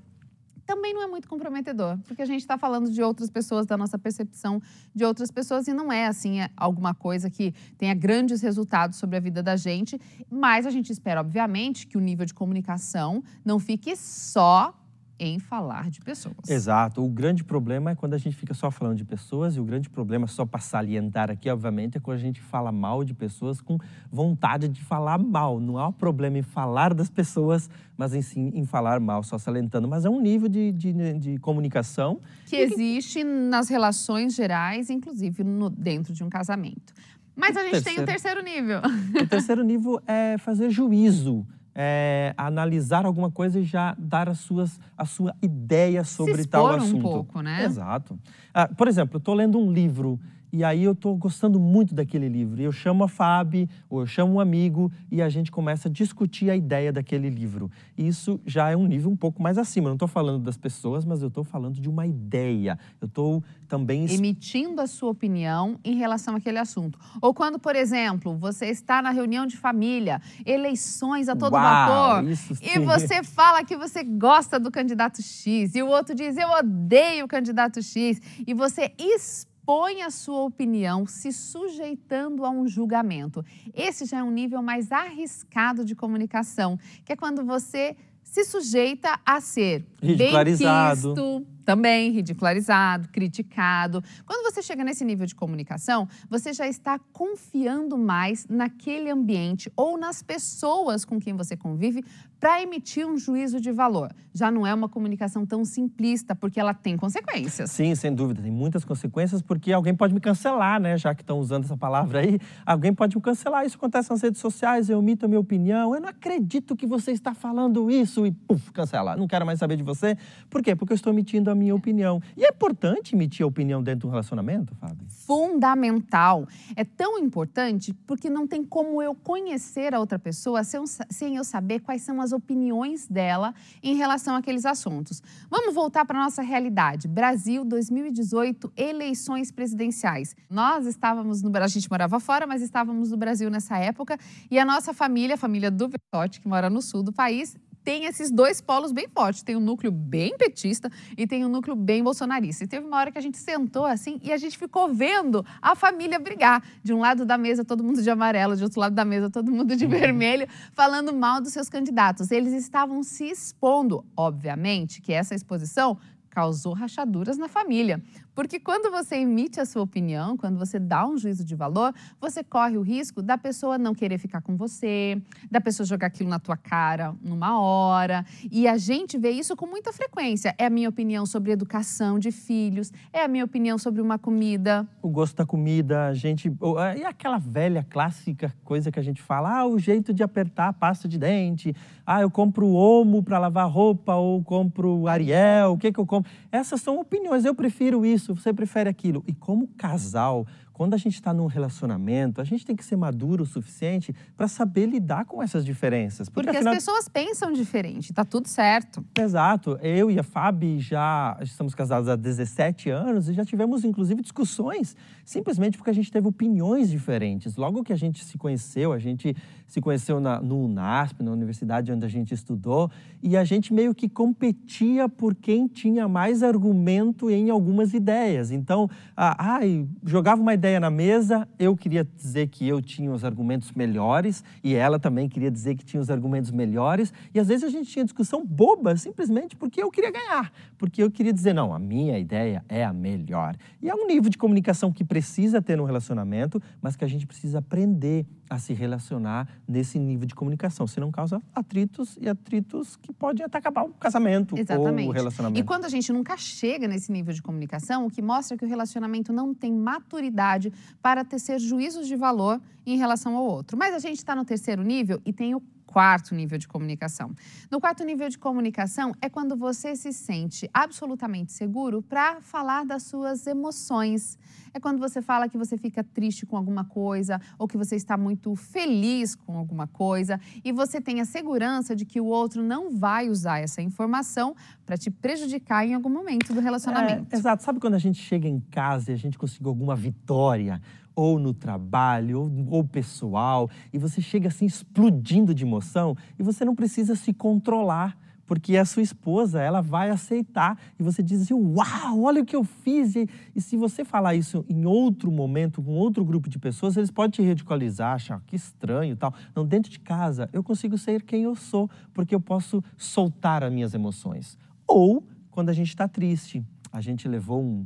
também 0.68 0.92
não 0.92 1.02
é 1.02 1.06
muito 1.06 1.26
comprometedor, 1.26 1.98
porque 2.06 2.20
a 2.20 2.26
gente 2.26 2.40
está 2.40 2.58
falando 2.58 2.90
de 2.90 3.02
outras 3.02 3.30
pessoas, 3.30 3.64
da 3.64 3.74
nossa 3.74 3.98
percepção 3.98 4.60
de 4.94 5.02
outras 5.02 5.30
pessoas, 5.30 5.66
e 5.66 5.72
não 5.72 5.90
é 5.90 6.06
assim 6.06 6.40
é 6.40 6.50
alguma 6.54 6.92
coisa 6.92 7.30
que 7.30 7.54
tenha 7.78 7.94
grandes 7.94 8.42
resultados 8.42 8.98
sobre 8.98 9.16
a 9.16 9.20
vida 9.20 9.42
da 9.42 9.56
gente, 9.56 9.98
mas 10.30 10.66
a 10.66 10.70
gente 10.70 10.92
espera, 10.92 11.22
obviamente, 11.22 11.86
que 11.86 11.96
o 11.96 12.00
nível 12.00 12.26
de 12.26 12.34
comunicação 12.34 13.24
não 13.42 13.58
fique 13.58 13.96
só 13.96 14.78
em 15.18 15.38
falar 15.38 15.90
de 15.90 16.00
pessoas. 16.00 16.48
Exato. 16.48 17.04
O 17.04 17.08
grande 17.08 17.42
problema 17.42 17.90
é 17.90 17.94
quando 17.94 18.14
a 18.14 18.18
gente 18.18 18.36
fica 18.36 18.54
só 18.54 18.70
falando 18.70 18.96
de 18.96 19.04
pessoas, 19.04 19.56
e 19.56 19.60
o 19.60 19.64
grande 19.64 19.90
problema, 19.90 20.26
só 20.26 20.46
para 20.46 20.60
salientar 20.60 21.30
aqui, 21.30 21.50
obviamente, 21.50 21.96
é 21.96 22.00
quando 22.00 22.16
a 22.16 22.20
gente 22.20 22.40
fala 22.40 22.70
mal 22.70 23.04
de 23.04 23.14
pessoas 23.14 23.60
com 23.60 23.78
vontade 24.10 24.68
de 24.68 24.82
falar 24.82 25.18
mal. 25.18 25.58
Não 25.58 25.78
há 25.78 25.92
problema 25.92 26.38
em 26.38 26.42
falar 26.42 26.94
das 26.94 27.10
pessoas, 27.10 27.68
mas 27.96 28.14
em 28.14 28.22
sim 28.22 28.50
em 28.54 28.64
falar 28.64 29.00
mal, 29.00 29.22
só 29.22 29.38
salientando. 29.38 29.88
Mas 29.88 30.04
é 30.04 30.10
um 30.10 30.20
nível 30.20 30.48
de, 30.48 30.72
de, 30.72 30.92
de 31.18 31.38
comunicação 31.38 32.20
que 32.46 32.56
existe 32.56 33.24
nas 33.24 33.68
relações 33.68 34.34
gerais, 34.34 34.90
inclusive 34.90 35.42
no, 35.42 35.68
dentro 35.68 36.12
de 36.12 36.22
um 36.22 36.28
casamento. 36.28 36.94
Mas 37.34 37.56
a 37.56 37.62
gente 37.62 37.70
terceiro, 37.70 37.96
tem 37.96 38.04
o 38.04 38.06
terceiro 38.06 38.42
nível. 38.42 38.80
O 39.22 39.26
terceiro 39.28 39.62
nível 39.62 40.02
é 40.06 40.36
fazer 40.38 40.70
juízo 40.70 41.46
é, 41.80 42.34
analisar 42.36 43.06
alguma 43.06 43.30
coisa 43.30 43.60
e 43.60 43.64
já 43.64 43.94
dar 43.96 44.28
as 44.28 44.40
suas, 44.40 44.80
a 44.96 45.04
sua 45.04 45.32
ideia 45.40 46.02
sobre 46.02 46.44
tal 46.44 46.66
assunto. 46.66 46.96
um 46.96 47.00
pouco, 47.00 47.40
né? 47.40 47.62
Exato. 47.62 48.18
Ah, 48.52 48.66
por 48.66 48.88
exemplo, 48.88 49.14
eu 49.14 49.18
estou 49.18 49.32
lendo 49.32 49.56
um 49.60 49.72
livro 49.72 50.18
e 50.52 50.64
aí 50.64 50.84
eu 50.84 50.92
estou 50.92 51.16
gostando 51.16 51.60
muito 51.60 51.94
daquele 51.94 52.28
livro. 52.28 52.60
Eu 52.60 52.72
chamo 52.72 53.04
a 53.04 53.08
Fábio, 53.08 53.68
ou 53.88 54.00
eu 54.00 54.06
chamo 54.06 54.34
um 54.34 54.40
amigo 54.40 54.90
e 55.10 55.20
a 55.20 55.28
gente 55.28 55.50
começa 55.50 55.88
a 55.88 55.92
discutir 55.92 56.50
a 56.50 56.56
ideia 56.56 56.92
daquele 56.92 57.28
livro. 57.28 57.70
Isso 57.96 58.40
já 58.46 58.70
é 58.70 58.76
um 58.76 58.86
nível 58.86 59.10
um 59.10 59.16
pouco 59.16 59.42
mais 59.42 59.58
acima. 59.58 59.86
Eu 59.86 59.90
não 59.90 59.96
estou 59.96 60.08
falando 60.08 60.42
das 60.42 60.56
pessoas, 60.56 61.04
mas 61.04 61.20
eu 61.20 61.28
estou 61.28 61.44
falando 61.44 61.80
de 61.80 61.88
uma 61.88 62.06
ideia. 62.06 62.78
Eu 63.00 63.06
estou 63.06 63.44
também 63.68 64.06
emitindo 64.10 64.80
a 64.80 64.86
sua 64.86 65.10
opinião 65.10 65.78
em 65.84 65.96
relação 65.96 66.34
àquele 66.34 66.58
assunto. 66.58 66.98
Ou 67.20 67.34
quando, 67.34 67.58
por 67.58 67.76
exemplo, 67.76 68.36
você 68.36 68.66
está 68.66 69.02
na 69.02 69.10
reunião 69.10 69.46
de 69.46 69.56
família, 69.56 70.20
eleições 70.46 71.28
a 71.28 71.36
todo 71.36 71.52
Uau, 71.52 71.62
vapor, 71.62 72.24
e 72.62 72.78
você 72.78 73.22
fala 73.24 73.62
que 73.64 73.76
você 73.76 74.02
gosta 74.02 74.58
do 74.58 74.70
candidato 74.70 75.22
X 75.22 75.74
e 75.74 75.82
o 75.82 75.88
outro 75.88 76.14
diz 76.14 76.36
eu 76.36 76.48
odeio 76.50 77.26
o 77.26 77.28
candidato 77.28 77.82
X 77.82 78.20
e 78.46 78.54
você 78.54 78.92
explica 78.98 79.47
expõe 79.68 80.00
a 80.00 80.10
sua 80.10 80.44
opinião 80.44 81.06
se 81.06 81.30
sujeitando 81.30 82.42
a 82.46 82.50
um 82.50 82.66
julgamento. 82.66 83.44
Esse 83.74 84.06
já 84.06 84.18
é 84.18 84.22
um 84.22 84.30
nível 84.30 84.62
mais 84.62 84.90
arriscado 84.90 85.84
de 85.84 85.94
comunicação, 85.94 86.78
que 87.04 87.12
é 87.12 87.16
quando 87.16 87.44
você 87.44 87.94
se 88.22 88.44
sujeita 88.44 89.20
a 89.26 89.42
ser 89.42 89.84
ridicularizado. 90.02 91.14
bem 91.14 91.46
também 91.68 92.10
ridicularizado, 92.12 93.10
criticado. 93.10 94.02
Quando 94.24 94.50
você 94.50 94.62
chega 94.62 94.82
nesse 94.82 95.04
nível 95.04 95.26
de 95.26 95.34
comunicação, 95.34 96.08
você 96.30 96.50
já 96.54 96.66
está 96.66 96.98
confiando 97.12 97.98
mais 97.98 98.46
naquele 98.48 99.10
ambiente 99.10 99.70
ou 99.76 99.98
nas 99.98 100.22
pessoas 100.22 101.04
com 101.04 101.20
quem 101.20 101.34
você 101.34 101.58
convive 101.58 102.02
para 102.40 102.62
emitir 102.62 103.06
um 103.06 103.18
juízo 103.18 103.60
de 103.60 103.72
valor. 103.72 104.14
Já 104.32 104.50
não 104.50 104.66
é 104.66 104.72
uma 104.72 104.88
comunicação 104.88 105.44
tão 105.44 105.64
simplista, 105.64 106.34
porque 106.34 106.60
ela 106.60 106.72
tem 106.72 106.96
consequências. 106.96 107.70
Sim, 107.70 107.94
sem 107.94 108.14
dúvida, 108.14 108.40
tem 108.40 108.52
muitas 108.52 108.84
consequências, 108.84 109.42
porque 109.42 109.72
alguém 109.72 109.94
pode 109.94 110.14
me 110.14 110.20
cancelar, 110.20 110.80
né? 110.80 110.96
Já 110.96 111.14
que 111.14 111.22
estão 111.22 111.38
usando 111.38 111.64
essa 111.64 111.76
palavra 111.76 112.20
aí, 112.20 112.38
alguém 112.64 112.94
pode 112.94 113.16
me 113.16 113.22
cancelar. 113.22 113.66
Isso 113.66 113.76
acontece 113.76 114.08
nas 114.10 114.22
redes 114.22 114.40
sociais, 114.40 114.88
eu 114.88 114.98
omito 114.98 115.26
a 115.26 115.28
minha 115.28 115.40
opinião, 115.40 115.94
eu 115.94 116.00
não 116.00 116.08
acredito 116.08 116.76
que 116.76 116.86
você 116.86 117.10
está 117.10 117.34
falando 117.34 117.90
isso 117.90 118.24
e 118.24 118.30
puf, 118.30 118.70
cancela. 118.72 119.16
Não 119.16 119.26
quero 119.26 119.44
mais 119.44 119.58
saber 119.58 119.76
de 119.76 119.82
você. 119.82 120.16
Por 120.48 120.62
quê? 120.62 120.76
Porque 120.76 120.92
eu 120.92 120.96
estou 120.96 121.12
emitindo 121.12 121.50
a 121.50 121.54
minha 121.58 121.74
opinião. 121.74 122.22
E 122.36 122.44
é 122.44 122.48
importante 122.48 123.14
emitir 123.14 123.44
a 123.44 123.46
opinião 123.46 123.82
dentro 123.82 124.00
de 124.00 124.06
um 124.06 124.10
relacionamento, 124.10 124.74
Fábio? 124.76 125.06
Fundamental. 125.08 126.46
É 126.76 126.84
tão 126.84 127.18
importante 127.18 127.92
porque 128.06 128.30
não 128.30 128.46
tem 128.46 128.64
como 128.64 129.02
eu 129.02 129.14
conhecer 129.14 129.94
a 129.94 130.00
outra 130.00 130.18
pessoa 130.18 130.62
sem 130.64 131.36
eu 131.36 131.44
saber 131.44 131.80
quais 131.80 132.02
são 132.02 132.20
as 132.20 132.32
opiniões 132.32 133.06
dela 133.08 133.54
em 133.82 133.96
relação 133.96 134.36
àqueles 134.36 134.64
assuntos. 134.64 135.22
Vamos 135.50 135.74
voltar 135.74 136.04
para 136.04 136.18
a 136.18 136.22
nossa 136.24 136.40
realidade. 136.40 137.08
Brasil 137.08 137.64
2018, 137.64 138.72
eleições 138.76 139.50
presidenciais. 139.50 140.36
Nós 140.48 140.86
estávamos 140.86 141.42
no 141.42 141.50
Brasil, 141.50 141.78
a 141.78 141.80
gente 141.80 141.90
morava 141.90 142.20
fora, 142.20 142.46
mas 142.46 142.62
estávamos 142.62 143.10
no 143.10 143.16
Brasil 143.16 143.50
nessa 143.50 143.76
época 143.78 144.16
e 144.50 144.58
a 144.58 144.64
nossa 144.64 144.94
família, 144.94 145.34
a 145.34 145.38
família 145.38 145.70
do 145.70 145.88
Vertotti, 145.88 146.40
que 146.40 146.48
mora 146.48 146.70
no 146.70 146.80
sul 146.80 147.02
do 147.02 147.12
país, 147.12 147.56
tem 147.88 148.04
esses 148.04 148.30
dois 148.30 148.60
polos 148.60 148.92
bem 148.92 149.08
fortes. 149.08 149.42
Tem 149.42 149.56
um 149.56 149.60
núcleo 149.60 149.90
bem 149.90 150.36
petista 150.36 150.92
e 151.16 151.26
tem 151.26 151.42
um 151.42 151.48
núcleo 151.48 151.74
bem 151.74 152.04
bolsonarista. 152.04 152.64
E 152.64 152.66
teve 152.66 152.86
uma 152.86 152.98
hora 152.98 153.10
que 153.10 153.16
a 153.16 153.20
gente 153.22 153.38
sentou 153.38 153.86
assim 153.86 154.20
e 154.22 154.30
a 154.30 154.36
gente 154.36 154.58
ficou 154.58 154.92
vendo 154.92 155.42
a 155.62 155.74
família 155.74 156.18
brigar. 156.18 156.62
De 156.82 156.92
um 156.92 156.98
lado 156.98 157.24
da 157.24 157.38
mesa, 157.38 157.64
todo 157.64 157.82
mundo 157.82 158.02
de 158.02 158.10
amarelo, 158.10 158.54
de 158.54 158.62
outro 158.62 158.78
lado 158.78 158.94
da 158.94 159.06
mesa, 159.06 159.30
todo 159.30 159.50
mundo 159.50 159.74
de 159.74 159.86
uhum. 159.86 159.90
vermelho, 159.90 160.46
falando 160.74 161.14
mal 161.14 161.40
dos 161.40 161.54
seus 161.54 161.70
candidatos. 161.70 162.30
Eles 162.30 162.52
estavam 162.52 163.02
se 163.02 163.24
expondo. 163.24 164.04
Obviamente 164.14 165.00
que 165.00 165.14
essa 165.14 165.34
exposição 165.34 165.96
causou 166.28 166.74
rachaduras 166.74 167.38
na 167.38 167.48
família. 167.48 168.02
Porque 168.38 168.60
quando 168.60 168.88
você 168.88 169.16
emite 169.16 169.58
a 169.58 169.64
sua 169.64 169.82
opinião, 169.82 170.36
quando 170.36 170.60
você 170.60 170.78
dá 170.78 171.04
um 171.04 171.18
juízo 171.18 171.44
de 171.44 171.56
valor, 171.56 171.92
você 172.20 172.44
corre 172.44 172.78
o 172.78 172.82
risco 172.82 173.20
da 173.20 173.36
pessoa 173.36 173.76
não 173.76 173.92
querer 173.92 174.16
ficar 174.16 174.40
com 174.40 174.56
você, 174.56 175.20
da 175.50 175.60
pessoa 175.60 175.84
jogar 175.84 176.06
aquilo 176.06 176.30
na 176.30 176.38
tua 176.38 176.56
cara 176.56 177.16
numa 177.20 177.60
hora. 177.60 178.24
E 178.48 178.68
a 178.68 178.76
gente 178.76 179.18
vê 179.18 179.32
isso 179.32 179.56
com 179.56 179.66
muita 179.66 179.92
frequência. 179.92 180.54
É 180.56 180.66
a 180.66 180.70
minha 180.70 180.88
opinião 180.88 181.26
sobre 181.26 181.50
educação 181.50 182.16
de 182.16 182.30
filhos, 182.30 182.92
é 183.12 183.24
a 183.24 183.26
minha 183.26 183.44
opinião 183.44 183.76
sobre 183.76 184.00
uma 184.00 184.20
comida. 184.20 184.86
O 185.02 185.08
gosto 185.08 185.36
da 185.38 185.44
comida, 185.44 186.06
a 186.06 186.14
gente. 186.14 186.48
E 186.96 187.02
aquela 187.02 187.38
velha 187.38 187.84
clássica 187.90 188.54
coisa 188.62 188.92
que 188.92 189.00
a 189.00 189.02
gente 189.02 189.20
fala: 189.20 189.62
ah, 189.62 189.66
o 189.66 189.80
jeito 189.80 190.14
de 190.14 190.22
apertar 190.22 190.68
a 190.68 190.72
pasta 190.72 191.08
de 191.08 191.18
dente. 191.18 191.74
Ah, 192.06 192.22
eu 192.22 192.30
compro 192.30 192.66
o 192.66 192.74
Omo 192.74 193.22
para 193.22 193.38
lavar 193.38 193.68
roupa, 193.68 194.14
ou 194.14 194.42
compro 194.42 195.06
Ariel, 195.08 195.72
o 195.72 195.76
que, 195.76 195.92
que 195.92 195.98
eu 195.98 196.06
compro? 196.06 196.30
Essas 196.50 196.80
são 196.80 196.98
opiniões, 196.98 197.44
eu 197.44 197.54
prefiro 197.54 198.06
isso, 198.06 198.27
você 198.34 198.52
prefere 198.52 198.88
aquilo. 198.88 199.22
E 199.26 199.32
como 199.34 199.68
casal, 199.68 200.46
quando 200.78 200.94
a 200.94 200.96
gente 200.96 201.14
está 201.14 201.34
num 201.34 201.46
relacionamento, 201.46 202.40
a 202.40 202.44
gente 202.44 202.64
tem 202.64 202.76
que 202.76 202.84
ser 202.84 202.94
maduro 202.94 203.42
o 203.42 203.46
suficiente 203.46 204.14
para 204.36 204.46
saber 204.46 204.86
lidar 204.86 205.24
com 205.24 205.42
essas 205.42 205.64
diferenças. 205.64 206.28
Porque, 206.28 206.46
Porque 206.46 206.58
afinal... 206.58 206.72
as 206.72 206.78
pessoas 206.78 207.08
pensam 207.08 207.52
diferente, 207.52 208.12
tá 208.12 208.24
tudo 208.24 208.46
certo. 208.46 209.04
Exato. 209.18 209.76
Eu 209.82 210.08
e 210.08 210.20
a 210.20 210.22
Fabi 210.22 210.78
já 210.78 211.36
estamos 211.42 211.74
casados 211.74 212.08
há 212.08 212.14
17 212.14 212.90
anos 212.90 213.28
e 213.28 213.32
já 213.32 213.44
tivemos, 213.44 213.84
inclusive, 213.84 214.22
discussões, 214.22 214.94
simplesmente 215.24 215.76
porque 215.76 215.90
a 215.90 215.92
gente 215.92 216.12
teve 216.12 216.28
opiniões 216.28 216.88
diferentes. 216.88 217.56
Logo 217.56 217.82
que 217.82 217.92
a 217.92 217.96
gente 217.96 218.24
se 218.24 218.38
conheceu, 218.38 218.92
a 218.92 219.00
gente 219.00 219.34
se 219.66 219.80
conheceu 219.80 220.20
na, 220.20 220.40
no 220.40 220.64
UNASP, 220.64 221.24
na 221.24 221.32
universidade 221.32 221.90
onde 221.90 222.06
a 222.06 222.08
gente 222.08 222.32
estudou, 222.32 222.88
e 223.20 223.36
a 223.36 223.42
gente 223.42 223.74
meio 223.74 223.92
que 223.92 224.08
competia 224.08 225.08
por 225.08 225.34
quem 225.34 225.66
tinha 225.66 226.06
mais 226.06 226.44
argumento 226.44 227.28
em 227.28 227.50
algumas 227.50 227.92
ideias. 227.92 228.52
Então, 228.52 228.88
ah, 229.16 229.56
ai, 229.56 229.86
jogava 230.04 230.40
uma 230.40 230.54
ideia 230.54 230.67
ideia 230.68 230.78
na 230.78 230.90
mesa, 230.90 231.48
eu 231.58 231.74
queria 231.74 232.04
dizer 232.04 232.48
que 232.48 232.68
eu 232.68 232.82
tinha 232.82 233.10
os 233.10 233.24
argumentos 233.24 233.72
melhores 233.72 234.44
e 234.62 234.74
ela 234.74 234.98
também 234.98 235.26
queria 235.26 235.50
dizer 235.50 235.74
que 235.74 235.84
tinha 235.84 236.00
os 236.00 236.10
argumentos 236.10 236.50
melhores. 236.50 237.12
E 237.34 237.40
às 237.40 237.48
vezes 237.48 237.64
a 237.64 237.70
gente 237.70 237.90
tinha 237.90 238.04
discussão 238.04 238.44
boba, 238.44 238.94
simplesmente 238.96 239.56
porque 239.56 239.82
eu 239.82 239.90
queria 239.90 240.10
ganhar, 240.10 240.52
porque 240.76 241.02
eu 241.02 241.10
queria 241.10 241.32
dizer, 241.32 241.54
não, 241.54 241.72
a 241.72 241.78
minha 241.78 242.18
ideia 242.18 242.62
é 242.68 242.84
a 242.84 242.92
melhor. 242.92 243.56
E 243.80 243.88
é 243.88 243.94
um 243.94 244.06
nível 244.06 244.28
de 244.28 244.36
comunicação 244.36 244.92
que 244.92 245.02
precisa 245.02 245.62
ter 245.62 245.76
no 245.76 245.84
relacionamento, 245.84 246.60
mas 246.82 246.96
que 246.96 247.04
a 247.04 247.08
gente 247.08 247.26
precisa 247.26 247.60
aprender 247.60 248.26
a 248.48 248.58
se 248.58 248.72
relacionar 248.72 249.48
nesse 249.66 249.98
nível 249.98 250.26
de 250.26 250.34
comunicação, 250.34 250.86
senão 250.86 251.10
causa 251.10 251.42
atritos 251.54 252.16
e 252.20 252.28
atritos 252.28 252.96
que 252.96 253.12
podem 253.12 253.44
até 253.44 253.58
acabar 253.58 253.84
o 253.84 253.90
casamento 253.90 254.56
Exatamente. 254.56 255.06
ou 255.06 255.10
o 255.10 255.12
relacionamento. 255.12 255.60
E 255.60 255.64
quando 255.64 255.84
a 255.84 255.88
gente 255.88 256.12
nunca 256.12 256.36
chega 256.36 256.88
nesse 256.88 257.12
nível 257.12 257.34
de 257.34 257.42
comunicação, 257.42 258.06
o 258.06 258.10
que 258.10 258.22
mostra 258.22 258.56
que 258.56 258.64
o 258.64 258.68
relacionamento 258.68 259.32
não 259.32 259.54
tem 259.54 259.72
maturidade 259.72 260.72
para 261.02 261.24
tecer 261.24 261.58
juízos 261.58 262.06
de 262.06 262.16
valor 262.16 262.60
em 262.86 262.96
relação 262.96 263.36
ao 263.36 263.44
outro. 263.44 263.76
Mas 263.76 263.94
a 263.94 263.98
gente 263.98 264.18
está 264.18 264.34
no 264.34 264.44
terceiro 264.44 264.82
nível 264.82 265.20
e 265.24 265.32
tem 265.32 265.54
o 265.54 265.62
quarto 265.88 266.34
nível 266.34 266.58
de 266.58 266.68
comunicação. 266.68 267.34
No 267.70 267.80
quarto 267.80 268.04
nível 268.04 268.28
de 268.28 268.38
comunicação 268.38 269.14
é 269.22 269.28
quando 269.28 269.56
você 269.56 269.96
se 269.96 270.12
sente 270.12 270.68
absolutamente 270.72 271.50
seguro 271.50 272.02
para 272.02 272.42
falar 272.42 272.84
das 272.84 273.04
suas 273.04 273.46
emoções. 273.46 274.38
É 274.74 274.78
quando 274.78 274.98
você 274.98 275.22
fala 275.22 275.48
que 275.48 275.56
você 275.56 275.78
fica 275.78 276.04
triste 276.04 276.44
com 276.44 276.58
alguma 276.58 276.84
coisa 276.84 277.40
ou 277.58 277.66
que 277.66 277.78
você 277.78 277.96
está 277.96 278.18
muito 278.18 278.54
feliz 278.54 279.34
com 279.34 279.56
alguma 279.56 279.86
coisa 279.86 280.38
e 280.62 280.70
você 280.72 281.00
tem 281.00 281.22
a 281.22 281.24
segurança 281.24 281.96
de 281.96 282.04
que 282.04 282.20
o 282.20 282.26
outro 282.26 282.62
não 282.62 282.94
vai 282.94 283.30
usar 283.30 283.58
essa 283.58 283.80
informação 283.80 284.54
para 284.84 284.98
te 284.98 285.10
prejudicar 285.10 285.86
em 285.86 285.94
algum 285.94 286.10
momento 286.10 286.52
do 286.52 286.60
relacionamento. 286.60 287.34
É, 287.34 287.36
exato. 287.36 287.62
Sabe 287.62 287.80
quando 287.80 287.94
a 287.94 287.98
gente 287.98 288.20
chega 288.20 288.46
em 288.46 288.60
casa 288.60 289.10
e 289.10 289.14
a 289.14 289.18
gente 289.18 289.38
conseguiu 289.38 289.70
alguma 289.70 289.96
vitória? 289.96 290.82
Ou 291.18 291.36
no 291.36 291.52
trabalho, 291.52 292.42
ou, 292.42 292.66
ou, 292.76 292.84
pessoal, 292.84 293.68
e 293.92 293.98
você 293.98 294.20
chega 294.20 294.46
assim 294.46 294.66
explodindo 294.66 295.52
de 295.52 295.64
emoção 295.64 296.16
e 296.38 296.44
você 296.44 296.64
não 296.64 296.76
precisa 296.76 297.16
se 297.16 297.32
controlar, 297.32 298.16
porque 298.46 298.76
a 298.76 298.84
sua 298.84 299.02
esposa, 299.02 299.60
ela 299.60 299.80
vai 299.80 300.10
aceitar 300.10 300.78
e 300.96 301.02
você 301.02 301.20
diz 301.20 301.42
assim: 301.42 301.54
"Uau, 301.54 302.22
olha 302.22 302.40
o 302.40 302.46
que 302.46 302.54
eu 302.54 302.62
fiz". 302.62 303.16
E, 303.16 303.28
e 303.52 303.60
se 303.60 303.76
você 303.76 304.04
falar 304.04 304.36
isso 304.36 304.64
em 304.68 304.86
outro 304.86 305.28
momento 305.32 305.82
com 305.82 305.90
outro 305.90 306.24
grupo 306.24 306.48
de 306.48 306.56
pessoas, 306.56 306.96
eles 306.96 307.10
podem 307.10 307.32
te 307.32 307.42
ridicularizar, 307.42 308.14
achar 308.14 308.40
que 308.46 308.54
estranho, 308.54 309.16
tal. 309.16 309.34
Não, 309.56 309.66
dentro 309.66 309.90
de 309.90 309.98
casa, 309.98 310.48
eu 310.52 310.62
consigo 310.62 310.96
ser 310.96 311.22
quem 311.24 311.42
eu 311.42 311.56
sou, 311.56 311.90
porque 312.14 312.32
eu 312.32 312.40
posso 312.40 312.80
soltar 312.96 313.64
as 313.64 313.72
minhas 313.72 313.92
emoções 313.92 314.56
ou 314.86 315.26
quando 315.50 315.68
a 315.70 315.72
gente 315.72 315.88
está 315.88 316.06
triste. 316.06 316.64
A 316.92 317.00
gente 317.00 317.26
levou 317.26 317.60
um, 317.60 317.84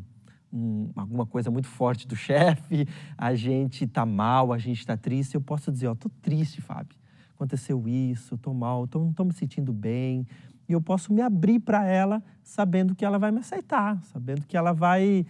um, 0.52 0.90
alguma 0.94 1.25
coisa 1.25 1.50
muito 1.50 1.68
forte 1.68 2.06
do 2.06 2.14
chefe, 2.16 2.87
a 3.16 3.35
gente 3.35 3.85
está 3.85 4.04
mal, 4.04 4.52
a 4.52 4.59
gente 4.59 4.78
está 4.78 4.97
triste. 4.97 5.35
Eu 5.35 5.40
posso 5.40 5.73
dizer, 5.73 5.88
ó, 5.88 5.94
tô 5.94 6.09
triste, 6.21 6.61
Fábio. 6.61 6.97
Aconteceu 7.35 7.88
isso, 7.88 8.37
tô 8.37 8.52
mal, 8.52 8.87
tô, 8.87 9.00
não 9.00 9.11
estou 9.11 9.26
me 9.26 9.32
sentindo 9.32 9.73
bem. 9.73 10.26
E 10.68 10.73
eu 10.73 10.80
posso 10.80 11.12
me 11.12 11.21
abrir 11.21 11.59
para 11.59 11.87
ela, 11.87 12.23
sabendo 12.42 12.94
que 12.94 13.04
ela 13.04 13.18
vai 13.18 13.32
me 13.32 13.38
aceitar, 13.38 14.00
sabendo 14.04 14.47
que 14.47 14.56
ela 14.56 14.73
vai 14.73 15.26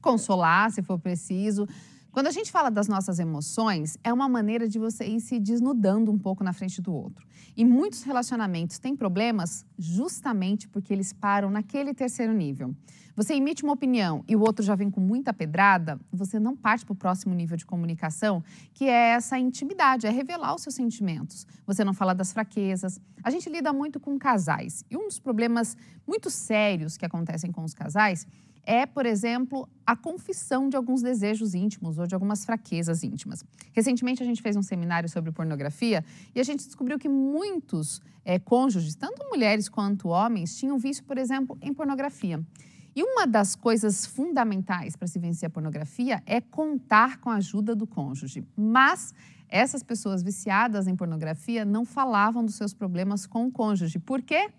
consolar, 0.00 0.70
se 0.70 0.82
for 0.82 0.98
preciso. 0.98 1.66
Quando 2.16 2.28
a 2.28 2.30
gente 2.30 2.50
fala 2.50 2.70
das 2.70 2.88
nossas 2.88 3.18
emoções, 3.18 3.98
é 4.02 4.10
uma 4.10 4.26
maneira 4.26 4.66
de 4.66 4.78
você 4.78 5.04
ir 5.04 5.20
se 5.20 5.38
desnudando 5.38 6.10
um 6.10 6.16
pouco 6.16 6.42
na 6.42 6.54
frente 6.54 6.80
do 6.80 6.90
outro. 6.90 7.26
E 7.54 7.62
muitos 7.62 8.04
relacionamentos 8.04 8.78
têm 8.78 8.96
problemas 8.96 9.66
justamente 9.76 10.66
porque 10.66 10.94
eles 10.94 11.12
param 11.12 11.50
naquele 11.50 11.92
terceiro 11.92 12.32
nível. 12.32 12.74
Você 13.14 13.34
emite 13.34 13.64
uma 13.64 13.74
opinião 13.74 14.24
e 14.26 14.34
o 14.34 14.40
outro 14.40 14.64
já 14.64 14.74
vem 14.74 14.90
com 14.90 14.98
muita 14.98 15.30
pedrada, 15.30 16.00
você 16.10 16.40
não 16.40 16.56
parte 16.56 16.86
para 16.86 16.94
o 16.94 16.96
próximo 16.96 17.34
nível 17.34 17.54
de 17.54 17.66
comunicação, 17.66 18.42
que 18.72 18.86
é 18.86 19.10
essa 19.10 19.38
intimidade, 19.38 20.06
é 20.06 20.10
revelar 20.10 20.54
os 20.54 20.62
seus 20.62 20.74
sentimentos. 20.74 21.46
Você 21.66 21.84
não 21.84 21.92
fala 21.92 22.14
das 22.14 22.32
fraquezas. 22.32 22.98
A 23.22 23.28
gente 23.28 23.50
lida 23.50 23.74
muito 23.74 24.00
com 24.00 24.18
casais. 24.18 24.82
E 24.90 24.96
um 24.96 25.06
dos 25.06 25.18
problemas 25.18 25.76
muito 26.06 26.30
sérios 26.30 26.96
que 26.96 27.04
acontecem 27.04 27.52
com 27.52 27.62
os 27.62 27.74
casais 27.74 28.26
é, 28.66 28.84
por 28.84 29.06
exemplo, 29.06 29.68
a 29.86 29.94
confissão 29.94 30.68
de 30.68 30.76
alguns 30.76 31.00
desejos 31.00 31.54
íntimos 31.54 31.98
ou 31.98 32.06
de 32.06 32.14
algumas 32.14 32.44
fraquezas 32.44 33.04
íntimas. 33.04 33.44
Recentemente, 33.72 34.22
a 34.22 34.26
gente 34.26 34.42
fez 34.42 34.56
um 34.56 34.62
seminário 34.62 35.08
sobre 35.08 35.30
pornografia 35.30 36.04
e 36.34 36.40
a 36.40 36.42
gente 36.42 36.66
descobriu 36.66 36.98
que 36.98 37.08
muitos 37.08 38.02
é, 38.24 38.40
cônjuges, 38.40 38.96
tanto 38.96 39.24
mulheres 39.30 39.68
quanto 39.68 40.08
homens, 40.08 40.58
tinham 40.58 40.76
vício, 40.76 41.04
por 41.04 41.16
exemplo, 41.16 41.56
em 41.62 41.72
pornografia. 41.72 42.44
E 42.94 43.02
uma 43.02 43.26
das 43.26 43.54
coisas 43.54 44.04
fundamentais 44.04 44.96
para 44.96 45.06
se 45.06 45.18
vencer 45.18 45.46
a 45.46 45.50
pornografia 45.50 46.22
é 46.26 46.40
contar 46.40 47.18
com 47.18 47.30
a 47.30 47.36
ajuda 47.36 47.74
do 47.74 47.86
cônjuge. 47.86 48.44
Mas 48.56 49.14
essas 49.48 49.82
pessoas 49.82 50.22
viciadas 50.22 50.88
em 50.88 50.96
pornografia 50.96 51.64
não 51.64 51.84
falavam 51.84 52.44
dos 52.44 52.56
seus 52.56 52.74
problemas 52.74 53.26
com 53.26 53.46
o 53.46 53.52
cônjuge. 53.52 53.98
Por 53.98 54.22
quê? 54.22 54.50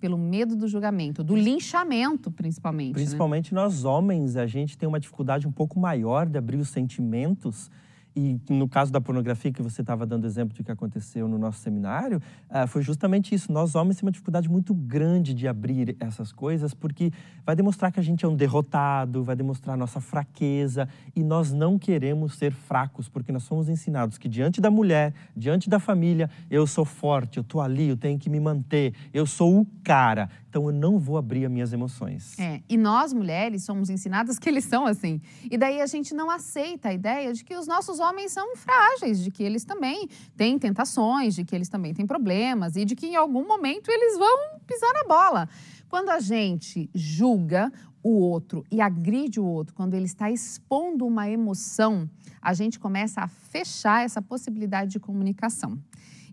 Pelo 0.00 0.16
medo 0.16 0.56
do 0.56 0.66
julgamento, 0.66 1.22
do 1.22 1.36
linchamento, 1.36 2.30
principalmente. 2.30 2.88
Né? 2.88 2.94
Principalmente 2.94 3.54
né? 3.54 3.60
nós 3.60 3.84
homens, 3.84 4.36
a 4.36 4.46
gente 4.46 4.76
tem 4.76 4.88
uma 4.88 4.98
dificuldade 4.98 5.46
um 5.46 5.52
pouco 5.52 5.78
maior 5.78 6.26
de 6.26 6.38
abrir 6.38 6.56
os 6.56 6.70
sentimentos 6.70 7.70
e 8.14 8.38
no 8.48 8.68
caso 8.68 8.92
da 8.92 9.00
pornografia 9.00 9.52
que 9.52 9.62
você 9.62 9.80
estava 9.80 10.04
dando 10.04 10.26
exemplo 10.26 10.54
de 10.54 10.64
que 10.64 10.70
aconteceu 10.70 11.28
no 11.28 11.38
nosso 11.38 11.60
seminário, 11.60 12.20
uh, 12.50 12.66
foi 12.66 12.82
justamente 12.82 13.34
isso. 13.34 13.52
Nós 13.52 13.74
homens 13.74 13.96
temos 13.96 14.08
uma 14.08 14.12
dificuldade 14.12 14.48
muito 14.48 14.74
grande 14.74 15.32
de 15.32 15.46
abrir 15.46 15.96
essas 16.00 16.32
coisas, 16.32 16.74
porque 16.74 17.12
vai 17.44 17.54
demonstrar 17.54 17.92
que 17.92 18.00
a 18.00 18.02
gente 18.02 18.24
é 18.24 18.28
um 18.28 18.34
derrotado, 18.34 19.22
vai 19.22 19.36
demonstrar 19.36 19.76
nossa 19.76 20.00
fraqueza, 20.00 20.88
e 21.14 21.22
nós 21.22 21.52
não 21.52 21.78
queremos 21.78 22.34
ser 22.34 22.52
fracos, 22.52 23.08
porque 23.08 23.30
nós 23.30 23.44
somos 23.44 23.68
ensinados 23.68 24.18
que 24.18 24.28
diante 24.28 24.60
da 24.60 24.70
mulher, 24.70 25.14
diante 25.36 25.70
da 25.70 25.78
família, 25.78 26.28
eu 26.50 26.66
sou 26.66 26.84
forte, 26.84 27.38
eu 27.38 27.42
estou 27.42 27.60
ali, 27.60 27.88
eu 27.88 27.96
tenho 27.96 28.18
que 28.18 28.28
me 28.28 28.40
manter, 28.40 28.94
eu 29.12 29.26
sou 29.26 29.60
o 29.60 29.66
cara. 29.84 30.28
Então 30.50 30.66
eu 30.66 30.72
não 30.72 30.98
vou 30.98 31.16
abrir 31.16 31.46
as 31.46 31.50
minhas 31.50 31.72
emoções. 31.72 32.36
É, 32.36 32.60
e 32.68 32.76
nós 32.76 33.12
mulheres 33.12 33.62
somos 33.62 33.88
ensinadas 33.88 34.36
que 34.36 34.48
eles 34.48 34.64
são 34.64 34.84
assim. 34.84 35.20
E 35.48 35.56
daí 35.56 35.80
a 35.80 35.86
gente 35.86 36.12
não 36.12 36.28
aceita 36.28 36.88
a 36.88 36.92
ideia 36.92 37.32
de 37.32 37.44
que 37.44 37.56
os 37.56 37.68
nossos 37.68 38.00
homens 38.00 38.32
são 38.32 38.56
frágeis, 38.56 39.22
de 39.22 39.30
que 39.30 39.44
eles 39.44 39.64
também 39.64 40.08
têm 40.36 40.58
tentações, 40.58 41.36
de 41.36 41.44
que 41.44 41.54
eles 41.54 41.68
também 41.68 41.94
têm 41.94 42.04
problemas 42.04 42.74
e 42.74 42.84
de 42.84 42.96
que 42.96 43.06
em 43.06 43.14
algum 43.14 43.46
momento 43.46 43.90
eles 43.90 44.18
vão 44.18 44.58
pisar 44.66 44.92
na 44.92 45.04
bola. 45.04 45.48
Quando 45.88 46.08
a 46.10 46.18
gente 46.18 46.90
julga 46.92 47.72
o 48.02 48.18
outro 48.18 48.64
e 48.72 48.80
agride 48.80 49.38
o 49.38 49.44
outro, 49.44 49.72
quando 49.72 49.94
ele 49.94 50.06
está 50.06 50.32
expondo 50.32 51.06
uma 51.06 51.30
emoção, 51.30 52.10
a 52.42 52.52
gente 52.54 52.76
começa 52.76 53.20
a 53.20 53.28
fechar 53.28 54.04
essa 54.04 54.20
possibilidade 54.20 54.90
de 54.90 54.98
comunicação. 54.98 55.78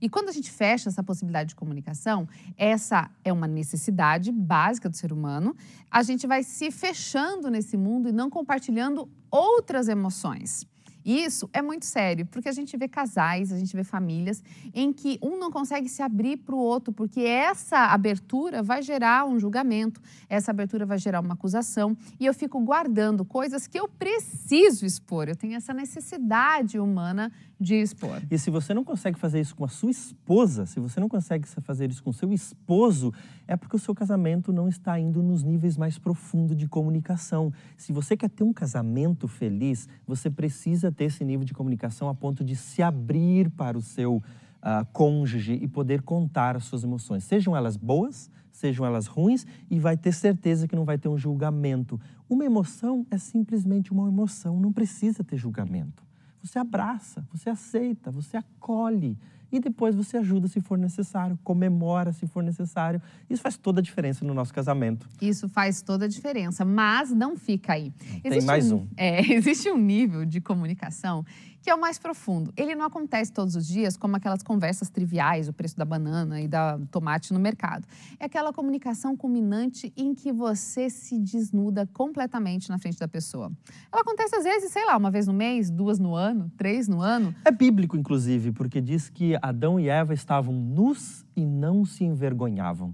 E 0.01 0.09
quando 0.09 0.29
a 0.29 0.31
gente 0.31 0.51
fecha 0.51 0.89
essa 0.89 1.03
possibilidade 1.03 1.49
de 1.49 1.55
comunicação, 1.55 2.27
essa 2.57 3.09
é 3.23 3.31
uma 3.33 3.47
necessidade 3.47 4.31
básica 4.31 4.89
do 4.89 4.95
ser 4.95 5.11
humano, 5.11 5.55
a 5.89 6.03
gente 6.03 6.27
vai 6.27 6.43
se 6.43 6.71
fechando 6.71 7.49
nesse 7.49 7.77
mundo 7.77 8.09
e 8.09 8.11
não 8.11 8.29
compartilhando 8.29 9.09
outras 9.29 9.87
emoções. 9.87 10.65
Isso 11.07 11.49
é 11.53 11.61
muito 11.61 11.85
sério, 11.85 12.25
porque 12.25 12.49
a 12.49 12.51
gente 12.51 12.75
vê 12.75 12.85
casais, 12.85 13.53
a 13.53 13.57
gente 13.57 13.73
vê 13.73 13.81
famílias 13.81 14.43
em 14.73 14.91
que 14.91 15.17
um 15.21 15.39
não 15.39 15.49
consegue 15.49 15.87
se 15.87 16.01
abrir 16.01 16.35
para 16.35 16.53
o 16.53 16.57
outro, 16.57 16.91
porque 16.91 17.21
essa 17.21 17.85
abertura 17.93 18.61
vai 18.61 18.81
gerar 18.81 19.25
um 19.25 19.39
julgamento, 19.39 20.01
essa 20.27 20.51
abertura 20.51 20.85
vai 20.85 20.97
gerar 20.97 21.21
uma 21.21 21.33
acusação, 21.33 21.95
e 22.19 22.25
eu 22.25 22.33
fico 22.33 22.59
guardando 22.59 23.23
coisas 23.23 23.67
que 23.67 23.79
eu 23.79 23.87
preciso 23.87 24.85
expor. 24.85 25.29
Eu 25.29 25.35
tenho 25.37 25.55
essa 25.55 25.73
necessidade 25.73 26.77
humana 26.77 27.31
de 27.59 27.75
expor. 27.75 28.21
E 28.29 28.37
se 28.37 28.51
você 28.51 28.73
não 28.73 28.83
consegue 28.83 29.17
fazer 29.17 29.39
isso 29.39 29.55
com 29.55 29.65
a 29.65 29.69
sua 29.69 29.89
esposa, 29.89 30.65
se 30.65 30.79
você 30.79 30.99
não 30.99 31.09
consegue 31.09 31.47
fazer 31.47 31.89
isso 31.89 32.03
com 32.03 32.11
seu 32.11 32.31
esposo, 32.33 33.13
é 33.47 33.55
porque 33.55 33.75
o 33.75 33.79
seu 33.79 33.95
casamento 33.95 34.51
não 34.51 34.67
está 34.67 34.99
indo 34.99 35.23
nos 35.23 35.41
níveis 35.41 35.77
mais 35.77 35.97
profundos 35.97 36.55
de 36.55 36.67
comunicação. 36.67 37.51
Se 37.75 37.91
você 37.91 38.15
quer 38.15 38.29
ter 38.29 38.43
um 38.43 38.53
casamento 38.53 39.27
feliz, 39.27 39.87
você 40.05 40.29
precisa 40.29 40.91
ter 40.97 41.05
esse 41.05 41.23
nível 41.23 41.45
de 41.45 41.53
comunicação 41.53 42.09
a 42.09 42.15
ponto 42.15 42.43
de 42.43 42.55
se 42.55 42.81
abrir 42.81 43.49
para 43.51 43.77
o 43.77 43.81
seu 43.81 44.17
uh, 44.17 44.85
cônjuge 44.91 45.53
e 45.53 45.67
poder 45.67 46.01
contar 46.01 46.57
as 46.57 46.65
suas 46.65 46.83
emoções, 46.83 47.23
sejam 47.23 47.55
elas 47.55 47.77
boas, 47.77 48.29
sejam 48.51 48.85
elas 48.85 49.05
ruins, 49.05 49.45
e 49.69 49.79
vai 49.79 49.95
ter 49.95 50.11
certeza 50.11 50.67
que 50.67 50.75
não 50.75 50.83
vai 50.83 50.97
ter 50.97 51.07
um 51.07 51.17
julgamento. 51.17 52.01
Uma 52.27 52.43
emoção 52.43 53.05
é 53.11 53.17
simplesmente 53.17 53.91
uma 53.91 54.07
emoção, 54.07 54.59
não 54.59 54.73
precisa 54.73 55.23
ter 55.23 55.37
julgamento. 55.37 56.03
Você 56.41 56.57
abraça, 56.57 57.25
você 57.31 57.49
aceita, 57.49 58.09
você 58.09 58.37
acolhe 58.37 59.17
e 59.51 59.59
depois 59.59 59.95
você 59.95 60.17
ajuda 60.17 60.47
se 60.47 60.61
for 60.61 60.77
necessário, 60.77 61.37
comemora 61.43 62.11
se 62.13 62.27
for 62.27 62.43
necessário. 62.43 63.01
Isso 63.29 63.41
faz 63.41 63.57
toda 63.57 63.79
a 63.79 63.83
diferença 63.83 64.25
no 64.25 64.33
nosso 64.33 64.53
casamento. 64.53 65.07
Isso 65.21 65.47
faz 65.47 65.81
toda 65.81 66.05
a 66.05 66.07
diferença, 66.07 66.65
mas 66.65 67.11
não 67.11 67.37
fica 67.37 67.73
aí. 67.73 67.91
Tem 68.21 68.41
mais 68.41 68.71
um. 68.71 68.87
É, 68.95 69.21
existe 69.33 69.69
um 69.71 69.77
nível 69.77 70.25
de 70.25 70.41
comunicação 70.41 71.25
que 71.67 71.71
é 71.71 71.75
o 71.75 71.81
mais 71.81 71.99
profundo. 71.99 72.53
Ele 72.55 72.73
não 72.75 72.85
acontece 72.85 73.29
todos 73.29 73.53
os 73.53 73.67
dias 73.67 73.97
como 73.97 74.15
aquelas 74.15 74.41
conversas 74.41 74.89
triviais, 74.89 75.49
o 75.49 75.53
preço 75.53 75.75
da 75.75 75.83
banana 75.83 76.39
e 76.39 76.47
da 76.47 76.79
tomate 76.89 77.33
no 77.33 77.41
mercado. 77.41 77.85
É 78.17 78.23
aquela 78.23 78.53
comunicação 78.53 79.17
culminante 79.17 79.91
em 79.97 80.15
que 80.15 80.31
você 80.31 80.89
se 80.89 81.19
desnuda 81.19 81.85
completamente 81.87 82.69
na 82.69 82.79
frente 82.79 82.97
da 82.97 83.07
pessoa. 83.07 83.51
Ela 83.91 84.01
acontece 84.01 84.33
às 84.37 84.45
vezes, 84.45 84.71
sei 84.71 84.85
lá, 84.85 84.95
uma 84.95 85.11
vez 85.11 85.27
no 85.27 85.33
mês, 85.33 85.69
duas 85.69 85.99
no 85.99 86.15
ano, 86.15 86.49
três 86.55 86.87
no 86.87 87.01
ano. 87.01 87.35
É 87.43 87.51
bíblico, 87.51 87.97
inclusive, 87.97 88.53
porque 88.53 88.79
diz 88.79 89.09
que 89.09 89.36
Adão 89.41 89.79
e 89.79 89.89
Eva 89.89 90.13
estavam 90.13 90.53
nus 90.53 91.25
e 91.35 91.45
não 91.45 91.85
se 91.85 92.03
envergonhavam. 92.03 92.93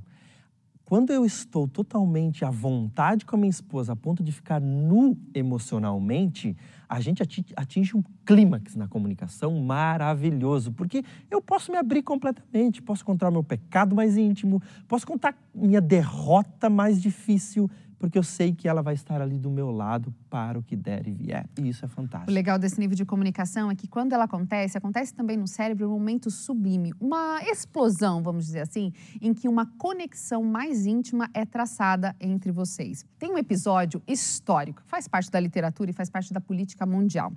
Quando 0.86 1.12
eu 1.12 1.26
estou 1.26 1.68
totalmente 1.68 2.44
à 2.44 2.50
vontade 2.50 3.26
com 3.26 3.36
a 3.36 3.40
minha 3.40 3.50
esposa, 3.50 3.94
a 3.94 3.96
ponto 3.96 4.22
de 4.22 4.32
ficar 4.32 4.60
nu 4.60 5.18
emocionalmente, 5.34 6.56
a 6.90 7.00
gente 7.00 7.24
atinge 7.56 7.98
um 7.98 8.04
clímax 8.26 8.76
na 8.76 8.88
comunicação 8.88 9.60
maravilhoso, 9.62 10.74
porque 10.74 11.04
eu 11.32 11.42
posso 11.42 11.72
me 11.72 11.78
abrir 11.78 12.04
completamente, 12.04 12.82
posso 12.82 13.04
contar 13.04 13.32
meu 13.32 13.44
pecado 13.44 13.96
mais 13.96 14.18
íntimo, 14.18 14.62
posso 14.88 15.08
contar 15.08 15.36
minha 15.56 15.82
derrota 15.82 16.70
mais 16.70 17.02
difícil, 17.02 17.70
porque 18.04 18.20
eu 18.20 18.24
sei 18.24 18.52
que 18.52 18.68
ela 18.68 18.82
vai 18.82 18.96
estar 18.96 19.22
ali 19.22 19.38
do 19.38 19.50
meu 19.50 19.72
lado 19.72 20.14
para 20.30 20.60
o 20.60 20.62
que 20.62 20.76
der 20.76 21.08
e 21.08 21.12
vier. 21.14 21.48
E 21.58 21.70
isso 21.70 21.86
é 21.86 21.88
fantástico. 21.88 22.30
O 22.30 22.34
legal 22.34 22.60
desse 22.60 22.78
nível 22.78 22.98
de 22.98 23.06
comunicação 23.06 23.72
é 23.72 23.76
que 23.76 23.88
quando 23.88 24.12
ela 24.12 24.26
acontece, 24.26 24.78
acontece 24.78 25.14
também 25.14 25.38
no 25.38 25.48
cérebro 25.48 25.88
um 25.88 25.94
momento 25.94 26.30
sublime, 26.30 26.94
uma 27.00 27.42
explosão, 27.44 28.22
vamos 28.22 28.46
dizer 28.46 28.60
assim, 28.60 28.92
em 29.22 29.34
que 29.34 29.48
uma 29.48 29.66
conexão 29.78 30.44
mais 30.44 30.86
íntima 30.86 31.30
é 31.34 31.46
traçada 31.46 32.14
entre 32.20 32.52
vocês. 32.52 33.06
Tem 33.18 33.32
um 33.32 33.38
episódio 33.38 34.04
histórico, 34.06 34.84
faz 34.86 35.08
parte 35.08 35.32
da 35.32 35.40
literatura 35.40 35.90
e 35.90 35.94
faz 35.94 36.10
parte 36.10 36.34
da 36.34 36.42
política 36.42 36.86
mundial. 36.86 37.32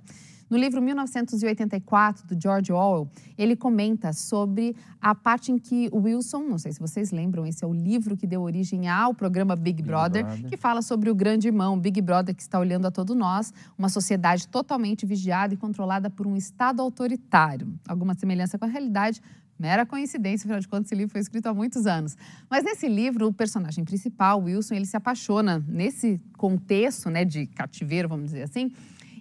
No 0.49 0.57
livro 0.57 0.81
1984, 0.81 2.25
do 2.25 2.41
George 2.41 2.71
Orwell, 2.71 3.09
ele 3.37 3.53
comenta 3.53 4.13
sobre 4.13 4.75
a 5.01 5.13
parte 5.13 5.51
em 5.51 5.57
que 5.57 5.89
o 5.91 5.99
Wilson, 5.99 6.39
não 6.43 6.57
sei 6.57 6.71
se 6.71 6.79
vocês 6.79 7.11
lembram, 7.11 7.45
esse 7.45 7.65
é 7.65 7.67
o 7.67 7.73
livro 7.73 8.15
que 8.15 8.25
deu 8.25 8.41
origem 8.41 8.87
ao 8.87 9.13
programa 9.13 9.57
Big, 9.57 9.77
Big 9.77 9.83
Brother, 9.83 10.25
Brother, 10.25 10.49
que 10.49 10.55
fala 10.55 10.81
sobre 10.81 11.09
o 11.09 11.15
grande 11.15 11.47
irmão, 11.47 11.77
Big 11.77 12.01
Brother, 12.01 12.33
que 12.33 12.41
está 12.41 12.57
olhando 12.59 12.87
a 12.87 12.91
todos 12.91 13.15
nós, 13.15 13.53
uma 13.77 13.89
sociedade 13.89 14.47
totalmente 14.47 15.05
vigiada 15.05 15.53
e 15.53 15.57
controlada 15.57 16.09
por 16.09 16.25
um 16.25 16.37
Estado 16.37 16.81
autoritário. 16.81 17.67
Alguma 17.85 18.13
semelhança 18.13 18.57
com 18.57 18.63
a 18.63 18.69
realidade, 18.69 19.21
mera 19.59 19.85
coincidência, 19.85 20.45
afinal 20.45 20.61
de 20.61 20.67
contas, 20.67 20.85
esse 20.85 20.95
livro 20.95 21.11
foi 21.11 21.19
escrito 21.19 21.47
há 21.47 21.53
muitos 21.53 21.85
anos. 21.85 22.15
Mas 22.49 22.63
nesse 22.63 22.87
livro, 22.87 23.27
o 23.27 23.33
personagem 23.33 23.83
principal, 23.83 24.41
Wilson, 24.41 24.75
ele 24.75 24.85
se 24.85 24.95
apaixona 24.95 25.63
nesse 25.67 26.21
contexto 26.37 27.09
né, 27.09 27.25
de 27.25 27.47
cativeiro, 27.47 28.07
vamos 28.07 28.27
dizer 28.27 28.43
assim, 28.43 28.71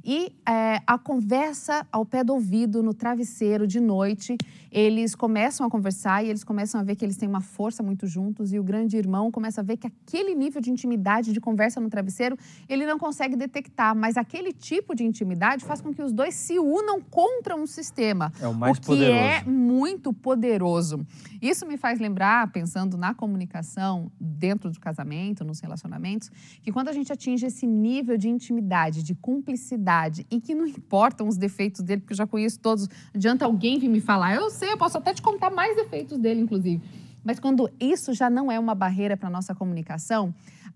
E 0.09 0.33
é, 0.49 0.81
a 0.87 0.97
conversa 0.97 1.85
ao 1.91 2.07
pé 2.07 2.23
do 2.23 2.33
ouvido, 2.33 2.81
no 2.81 2.95
travesseiro, 2.95 3.67
de 3.67 3.81
noite, 3.81 4.37
eles 4.71 5.17
começam 5.17 5.67
a 5.67 5.71
conversar 5.71 6.25
e 6.25 6.29
eles 6.29 6.45
começam 6.45 6.81
a 6.81 6.85
ver 6.85 6.95
que 6.95 7.05
eles 7.05 7.17
têm 7.17 7.29
uma 7.29 7.41
força 7.41 7.83
muito 7.83 8.07
juntos 8.07 8.53
e 8.53 8.59
o 8.59 8.63
grande 8.63 8.97
irmão 8.97 9.33
começa 9.33 9.63
a 9.63 9.65
ver 9.65 9.77
que 9.77 9.89
aquele 9.89 10.33
nível 10.33 10.61
de 10.61 10.71
intimidade, 10.71 11.33
de 11.33 11.41
conversa 11.41 11.81
no 11.81 11.91
travesseiro, 11.91 12.39
ele 12.69 12.87
não 12.87 13.01
consegue 13.01 13.35
detectar, 13.35 13.97
mas 13.97 14.17
aquele 14.17 14.53
tipo 14.53 14.95
de 14.95 15.03
intimidade 15.03 15.65
faz 15.65 15.81
com 15.81 15.93
que 15.93 16.01
os 16.01 16.13
dois 16.13 16.35
se 16.35 16.57
unam 16.57 17.01
contra 17.01 17.57
um 17.57 17.67
sistema. 17.67 18.33
É 18.41 18.47
o 18.47 18.55
mais 18.55 18.79
o 18.79 18.81
que 18.81 18.87
poderoso. 18.87 19.19
é 19.19 19.43
muito 19.45 20.13
poderoso. 20.13 21.07
Isso 21.43 21.67
me 21.67 21.77
faz 21.77 21.99
lembrar, 21.99 22.53
pensando 22.53 22.97
na 22.97 23.13
comunicação 23.13 24.13
dentro 24.21 24.71
do 24.71 24.79
casamento, 24.79 25.45
nos 25.45 25.59
relacionamentos, 25.59 26.31
que 26.63 26.71
quando 26.71 26.89
a 26.89 26.93
gente 26.93 27.13
atinge 27.13 27.47
esse 27.47 27.67
nível 27.67 28.17
de 28.17 28.29
intimidade, 28.29 29.03
de 29.03 29.15
cumplicidade, 29.15 29.96
e 30.31 30.41
que 30.41 30.55
não 30.55 30.67
importam 30.67 31.29
os 31.29 31.37
defeitos 31.37 31.83
dele, 31.83 32.01
porque 32.01 32.13
eu 32.13 32.17
já 32.17 32.27
conheço 32.27 32.59
todos, 32.61 32.89
adianta 33.15 33.45
alguém 33.45 33.79
vir 33.79 33.89
me 33.89 34.01
falar, 34.01 34.35
eu 34.35 34.51
sei, 34.51 34.73
eu 34.73 34.79
posso 34.79 34.99
até 34.99 35.15
te 35.15 35.23
contar 35.23 35.51
mais 35.51 35.77
defeitos 35.77 36.19
dele, 36.19 36.41
inclusive. 36.41 36.83
Mas 37.25 37.41
quando 37.41 37.69
isso 37.81 38.15
já 38.15 38.31
não 38.31 38.53
é 38.53 38.59
uma 38.59 38.75
barreira 38.75 39.17
para 39.17 39.29
a 39.29 39.31
nossa 39.31 39.55
comunicação, 39.55 40.33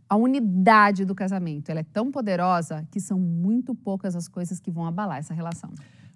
a 0.09 0.17
unidade 0.17 1.05
do 1.05 1.15
casamento 1.15 1.71
ela 1.71 1.81
é 1.81 1.85
tão 1.85 2.11
poderosa 2.11 2.85
que 2.91 2.99
são 2.99 3.19
muito 3.19 3.75
poucas 3.75 4.17
as 4.17 4.27
coisas 4.27 4.59
que 4.59 4.71
vão 4.71 4.85
abalar 4.85 5.19
essa 5.19 5.33
relação. 5.33 5.71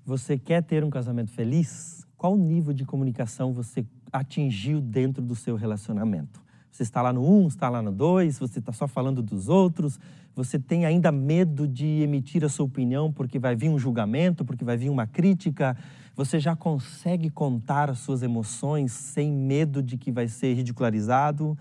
Você 0.04 0.36
quer 0.36 0.62
ter 0.62 0.82
um 0.82 0.90
casamento 0.90 1.30
feliz? 1.30 2.04
Qual 2.16 2.36
nível 2.36 2.72
de 2.72 2.84
comunicação 2.84 3.52
você 3.52 3.86
atingiu 4.12 4.80
dentro 4.80 5.22
do 5.22 5.36
seu 5.36 5.54
relacionamento? 5.54 6.43
Você 6.74 6.82
está 6.82 7.00
lá 7.00 7.12
no 7.12 7.22
1, 7.22 7.44
um, 7.44 7.46
está 7.46 7.68
lá 7.68 7.80
no 7.80 7.92
2, 7.92 8.36
você 8.36 8.58
está 8.58 8.72
só 8.72 8.88
falando 8.88 9.22
dos 9.22 9.48
outros, 9.48 9.96
você 10.34 10.58
tem 10.58 10.84
ainda 10.84 11.12
medo 11.12 11.68
de 11.68 11.86
emitir 12.02 12.44
a 12.44 12.48
sua 12.48 12.66
opinião 12.66 13.12
porque 13.12 13.38
vai 13.38 13.54
vir 13.54 13.68
um 13.68 13.78
julgamento, 13.78 14.44
porque 14.44 14.64
vai 14.64 14.76
vir 14.76 14.90
uma 14.90 15.06
crítica. 15.06 15.76
Você 16.16 16.40
já 16.40 16.56
consegue 16.56 17.30
contar 17.30 17.90
as 17.90 18.00
suas 18.00 18.24
emoções 18.24 18.90
sem 18.90 19.30
medo 19.30 19.80
de 19.80 19.96
que 19.96 20.10
vai 20.10 20.26
ser 20.26 20.52
ridicularizado? 20.54 21.56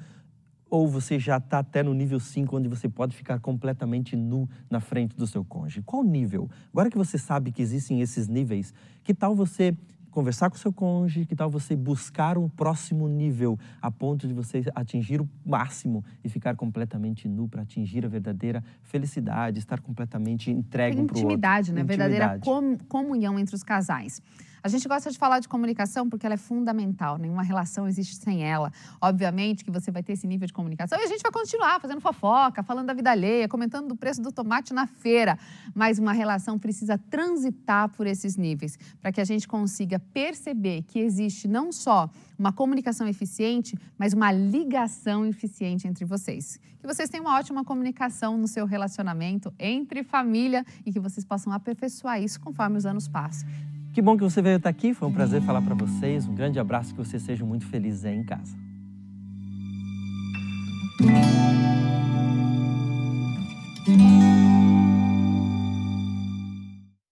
Ou 0.67 0.87
você 0.87 1.19
já 1.19 1.37
está 1.37 1.59
até 1.59 1.83
no 1.83 1.93
nível 1.93 2.19
5, 2.19 2.57
onde 2.57 2.67
você 2.67 2.89
pode 2.89 3.15
ficar 3.15 3.39
completamente 3.39 4.15
nu 4.15 4.49
na 4.67 4.79
frente 4.79 5.15
do 5.15 5.27
seu 5.27 5.45
cônjuge? 5.45 5.83
Qual 5.83 6.03
nível? 6.03 6.49
Agora 6.71 6.89
que 6.89 6.97
você 6.97 7.19
sabe 7.19 7.51
que 7.51 7.61
existem 7.61 8.01
esses 8.01 8.27
níveis, 8.27 8.73
que 9.03 9.13
tal 9.13 9.35
você 9.35 9.77
conversar 10.13 10.49
com 10.49 10.55
seu 10.55 10.71
cônjuge, 10.71 11.25
que 11.25 11.35
tal 11.35 11.49
você 11.49 11.75
buscar 11.75 12.37
um 12.37 12.47
próximo 12.47 13.07
nível 13.09 13.57
a 13.81 13.89
ponto 13.89 14.27
de 14.27 14.33
você 14.33 14.63
atingir 14.75 15.19
o 15.19 15.27
máximo 15.45 16.05
e 16.23 16.29
ficar 16.29 16.55
completamente 16.55 17.27
nu 17.27 17.47
para 17.47 17.63
atingir 17.63 18.05
a 18.05 18.07
verdadeira 18.07 18.63
felicidade, 18.83 19.57
estar 19.59 19.81
completamente 19.81 20.51
entregue 20.51 21.01
um 21.01 21.07
para 21.07 21.15
o 21.15 21.17
outro. 21.17 21.19
Intimidade, 21.19 21.73
né? 21.73 21.83
Verdadeira 21.83 22.39
com, 22.39 22.77
comunhão 22.87 23.39
entre 23.39 23.55
os 23.55 23.63
casais. 23.63 24.21
A 24.63 24.69
gente 24.69 24.87
gosta 24.87 25.11
de 25.11 25.17
falar 25.17 25.39
de 25.39 25.49
comunicação 25.49 26.09
porque 26.09 26.25
ela 26.25 26.35
é 26.35 26.37
fundamental, 26.37 27.17
nenhuma 27.17 27.43
relação 27.43 27.85
existe 27.85 28.15
sem 28.15 28.45
ela. 28.45 28.71
Obviamente 29.01 29.61
que 29.61 29.69
você 29.69 29.91
vai 29.91 30.01
ter 30.01 30.13
esse 30.13 30.25
nível 30.25 30.47
de 30.47 30.53
comunicação 30.53 30.97
e 30.97 31.03
a 31.03 31.07
gente 31.07 31.21
vai 31.21 31.33
continuar 31.33 31.81
fazendo 31.81 31.99
fofoca, 31.99 32.63
falando 32.63 32.87
da 32.87 32.93
vida 32.93 33.11
alheia, 33.11 33.49
comentando 33.49 33.89
do 33.89 33.95
preço 33.97 34.21
do 34.21 34.31
tomate 34.31 34.73
na 34.73 34.87
feira. 34.87 35.37
Mas 35.75 35.99
uma 35.99 36.13
relação 36.13 36.57
precisa 36.57 36.97
transitar 36.97 37.89
por 37.89 38.07
esses 38.07 38.37
níveis 38.37 38.79
para 39.01 39.11
que 39.11 39.19
a 39.19 39.25
gente 39.25 39.49
consiga 39.49 39.99
perceber 39.99 40.83
que 40.83 40.97
existe 40.97 41.45
não 41.45 41.69
só 41.69 42.09
uma 42.39 42.53
comunicação 42.53 43.05
eficiente, 43.05 43.77
mas 43.97 44.13
uma 44.13 44.31
ligação 44.31 45.25
eficiente 45.25 45.89
entre 45.89 46.05
vocês. 46.05 46.57
Que 46.79 46.87
vocês 46.87 47.09
tenham 47.09 47.25
uma 47.25 47.37
ótima 47.37 47.65
comunicação 47.65 48.37
no 48.37 48.47
seu 48.47 48.65
relacionamento 48.65 49.53
entre 49.59 50.03
família 50.03 50.65
e 50.85 50.93
que 50.93 51.01
vocês 51.01 51.25
possam 51.25 51.51
aperfeiçoar 51.51 52.21
isso 52.21 52.39
conforme 52.39 52.77
os 52.77 52.85
anos 52.85 53.09
passam. 53.09 53.72
Que 53.93 54.01
bom 54.01 54.17
que 54.17 54.23
você 54.23 54.41
veio 54.41 54.57
estar 54.57 54.69
aqui, 54.69 54.93
foi 54.93 55.07
um 55.07 55.13
prazer 55.13 55.41
falar 55.43 55.61
para 55.61 55.75
vocês. 55.75 56.27
Um 56.27 56.33
grande 56.33 56.59
abraço, 56.59 56.95
que 56.95 56.97
vocês 56.97 57.21
sejam 57.21 57.47
muito 57.47 57.67
felizes 57.67 58.03
aí 58.05 58.15
em 58.15 58.23
casa. 58.23 58.57